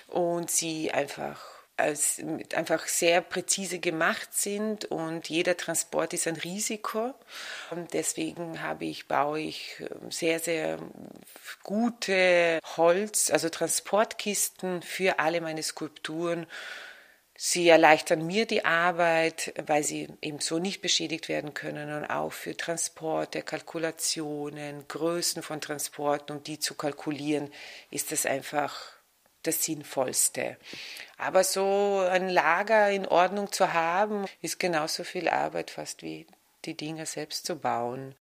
und 0.07 0.51
sie 0.51 0.91
einfach 0.91 1.54
als 1.77 2.21
einfach 2.53 2.87
sehr 2.87 3.21
präzise 3.21 3.79
gemacht 3.79 4.33
sind 4.33 4.85
und 4.85 5.29
jeder 5.29 5.57
Transport 5.57 6.13
ist 6.13 6.27
ein 6.27 6.37
Risiko. 6.37 7.13
Und 7.71 7.93
deswegen 7.93 8.61
habe 8.61 8.85
ich, 8.85 9.07
baue 9.07 9.41
ich 9.41 9.75
ähm, 9.79 10.11
sehr, 10.11 10.39
sehr 10.39 10.79
gute 11.63 12.59
Holz, 12.77 13.29
also 13.29 13.49
Transportkisten 13.49 14.81
für 14.81 15.19
alle 15.19 15.41
meine 15.41 15.63
Skulpturen. 15.63 16.45
Sie 17.37 17.67
erleichtern 17.67 18.25
mir 18.25 18.45
die 18.45 18.63
Arbeit, 18.63 19.53
weil 19.65 19.83
sie 19.83 20.07
eben 20.21 20.39
so 20.39 20.57
nicht 20.57 20.81
beschädigt 20.81 21.27
werden 21.27 21.53
können 21.53 21.93
und 21.93 22.05
auch 22.05 22.31
für 22.31 22.55
Transporte, 22.55 23.41
Kalkulationen, 23.41 24.87
Größen 24.87 25.43
von 25.43 25.59
Transporten 25.59 26.31
und 26.31 26.47
die 26.47 26.59
zu 26.59 26.75
kalkulieren, 26.75 27.51
ist 27.91 28.13
das 28.13 28.25
einfach 28.25 28.94
das 29.47 29.63
Sinnvollste. 29.63 30.57
Aber 31.17 31.43
so 31.43 32.05
ein 32.09 32.29
Lager 32.29 32.91
in 32.91 33.07
Ordnung 33.07 33.51
zu 33.51 33.73
haben, 33.73 34.25
ist 34.41 34.59
genauso 34.59 35.03
viel 35.03 35.29
Arbeit 35.29 35.71
fast 35.71 36.03
wie 36.03 36.27
die 36.65 36.75
Dinge 36.75 37.05
selbst 37.05 37.45
zu 37.45 37.55
bauen. 37.55 38.13